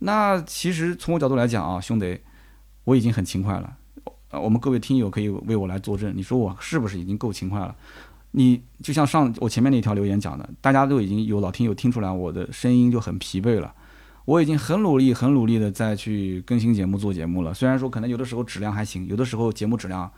[0.00, 2.18] 那其实从我角度来讲啊，兄弟，
[2.84, 3.76] 我已经很勤快了。
[4.40, 7.74] 我们各位听友可以为我来作证，你说我是不是已经够勤快了？
[8.32, 13.72] 你就像上我前面那条留言讲的，大家都已经有老听友听出来我的声音就很疲惫了。
[14.26, 17.54] 我已经很努力、很努力的在去更新节目、做节目了。
[17.54, 20.10] 虽然说可能有的时候质量还行，有的时候节目质量，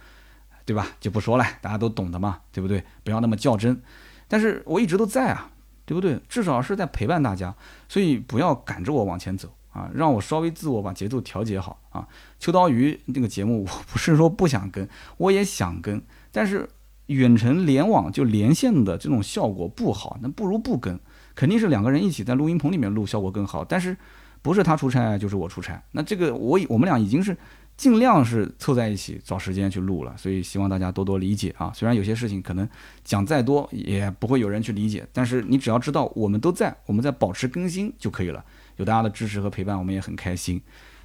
[0.65, 0.87] 对吧？
[0.99, 2.83] 就不说了，大家都懂的嘛，对不对？
[3.05, 3.81] 不要那么较真。
[4.27, 5.51] 但是我一直都在啊，
[5.85, 6.19] 对不对？
[6.27, 7.55] 至少是在陪伴大家，
[7.87, 9.55] 所以不要赶着我往前走。
[9.79, 12.07] 啊，让我稍微自我把节奏调节好啊！
[12.41, 16.03] 秋刀鱼那个节目，我不是说不想跟，我也想跟，
[16.33, 16.69] 但是
[17.07, 20.99] 远程联网就连线的这种效果不好，那不如不跟，
[21.37, 23.65] 肯定是两个人一起在录音棚里面录效果更好。
[23.65, 23.97] 但是
[24.43, 27.37] 不是他出差就是我出差，那这个我我们俩已经是
[27.77, 31.71] 尽量是凑在一起找时间去录了，所以希望大家多多理解啊！
[31.73, 32.69] 虽然有些事情可能
[33.05, 38.45] 讲再多也不会有人去理解，但是你只要知道我们都在，我们在保持更新就可以了。
[38.79, 40.61] 有大家的支持和陪伴，我们也很开心。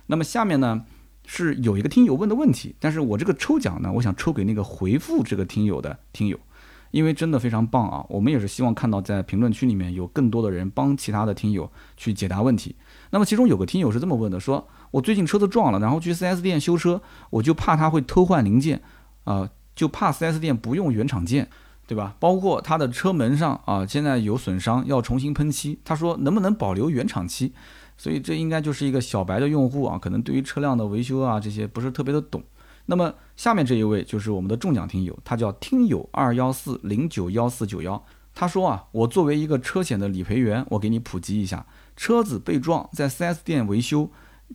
[0.07, 0.85] 那么下面呢
[1.25, 6.39] 是有一个听友问的问题，但是我这个抽奖呢，我想抽给那个回复这个听友的听友，
[6.91, 8.05] 因为真的非常棒啊！
[8.09, 12.75] 我们也是希望看到在评论区里面有更多的人帮其他的听友去解答问题。
[13.11, 18.81] 那么其中有个听友是这么问的：说我最近车子撞了，然后去 4S 店修车，我就怕他会偷换零件，
[19.23, 21.49] 啊，就怕 4S 店不用原厂件。
[21.85, 22.15] 对吧？
[22.19, 25.79] 包括他的车门上啊，现在有损伤，要重新喷漆。
[25.83, 27.53] 他说能不能保留原厂漆？
[27.97, 32.43] 所以这应该就是一个小白的用户啊，可能对于车辆的维修啊这些不是特别的懂。
[32.85, 38.03] 那么下面这一位就是我们的中奖听友，他叫听友二幺四零九幺四九幺。
[38.35, 41.65] 他说啊，我作为一个车险的理赔员，我给你普及一下：
[41.95, 44.09] 车子被撞在 4S 店维修，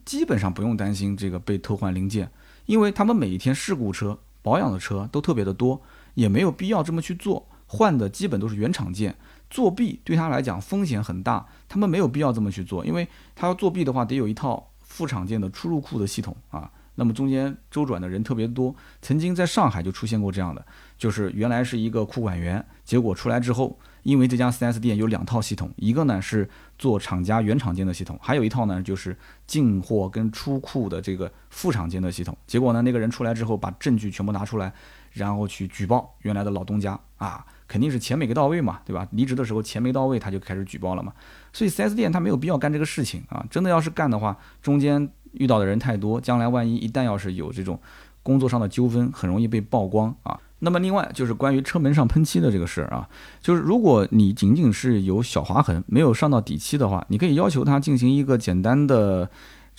[0.04, 2.30] 基本上不用担心这个被偷换零件，
[2.66, 5.80] 因为他们每一天事故车保养的车都特别的多，
[6.18, 9.14] 也没有必要这么去做，换的基本都是原厂件。
[9.48, 13.06] 作弊对他来讲风险很大，他们没有必要这么去做，因为
[13.36, 16.68] 他要作弊的话，得有一套副厂件的出入库的系统啊。
[16.96, 20.66] 那么中间周转的人特别多，曾经在上海就出现过这样的，
[20.98, 29.16] 就是原来是一个库管员，结果出来之后，因为这家 4S 店有两套系统，一个呢是做厂家原厂件的系统，还有一套呢就是
[29.46, 32.36] 进货跟出库的这个副厂件的系统。
[32.48, 34.74] 结果呢，那个人出来之后，把证据全部拿出来，
[35.18, 37.44] 然后去举报原来的老东家啊。
[37.66, 39.06] 肯定是钱没给到位嘛，对吧？
[39.10, 41.12] 离职的时候钱没到位，他就开始举报了嘛。
[41.52, 43.44] 所以四 S 店他没有必要干这个事情啊。
[43.50, 47.78] 真的要是干的话，中间遇到的人太多，将来万一一旦要是有这种
[48.22, 50.40] 工作上的纠纷，很容易被曝光啊。
[50.60, 53.06] 那么另外就是关于车门上喷漆的这个事儿啊，
[53.42, 59.28] 就是如果你仅仅是有小划痕，没有上到底漆的话，你可以要求他进行一个简单的。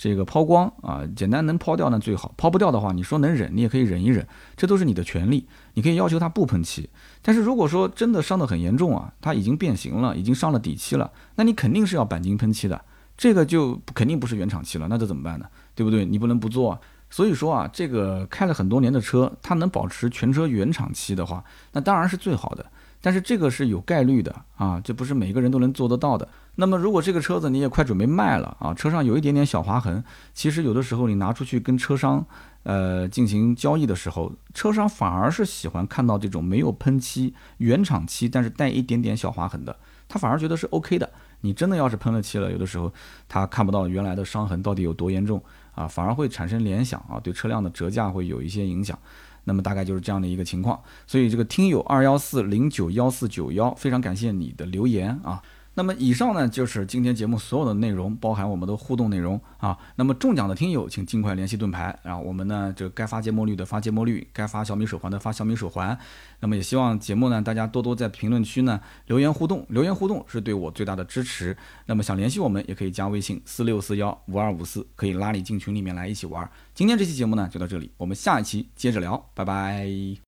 [0.02, 4.26] 这个抛光啊，简单能抛掉那最好，抛不掉的话，你说能忍，你也可以忍一忍，
[4.56, 6.88] 这都是你的权利，你可以要求他不喷漆。
[7.20, 12.82] 但是如果说真的伤得很严重啊，它已经变形了，已经上了底漆了，那你肯定是要钣金喷漆的，
[13.14, 15.44] 这个就肯定不是原厂漆了，那这怎么办呢？
[15.74, 16.06] 对不对？
[16.06, 16.80] 你不能不做。
[17.10, 22.64] 所以说啊，这个开了很多年的车，它能保持全车原厂漆的话，那当然是最好的。
[23.00, 26.28] 但是这个是有概率的啊，这不是每个人都能做得到的。
[26.56, 30.02] 那么如果这个车子你也快准备卖了啊，车上有一点点小划痕，
[30.34, 32.24] 其实有的时候你拿出去跟车商
[32.64, 39.74] 呃进行交易的时候，车商反而是喜欢看到这种没有喷漆、原厂漆，但是带一点点小划痕的，
[40.06, 41.10] 他反而觉得是 OK 的。
[41.42, 42.92] 你真的要是喷了漆了，有的时候
[43.26, 45.42] 他看不到原来的伤痕到底有多严重
[45.74, 48.98] 啊，反而会产生联想啊，对车辆的折价会有一些影响。
[49.44, 55.42] 那么大概就是这样的一个情况，所以这个听友二幺四零九幺四九幺，非常感谢你的留言啊。
[55.80, 59.78] 那么以上呢就是今天节目所有的内容，包含我们的互动内容啊。
[59.96, 65.98] 那么中奖的听友，请尽快联系盾牌，然后我们呢这该发芥末绿的发芥末绿，该发小米手环的发小米手环。
[66.40, 71.56] 那么也希望节目呢大家多多在评论区呢留言互动，留言互动是对我最大的支持。
[71.86, 76.46] 那么想联系我们，也可以加微信四六四幺五二五四，可以拉你进群里面来一起玩。
[76.74, 80.18] 今天这期节目呢就到这里，我们下一期接着聊，拜拜。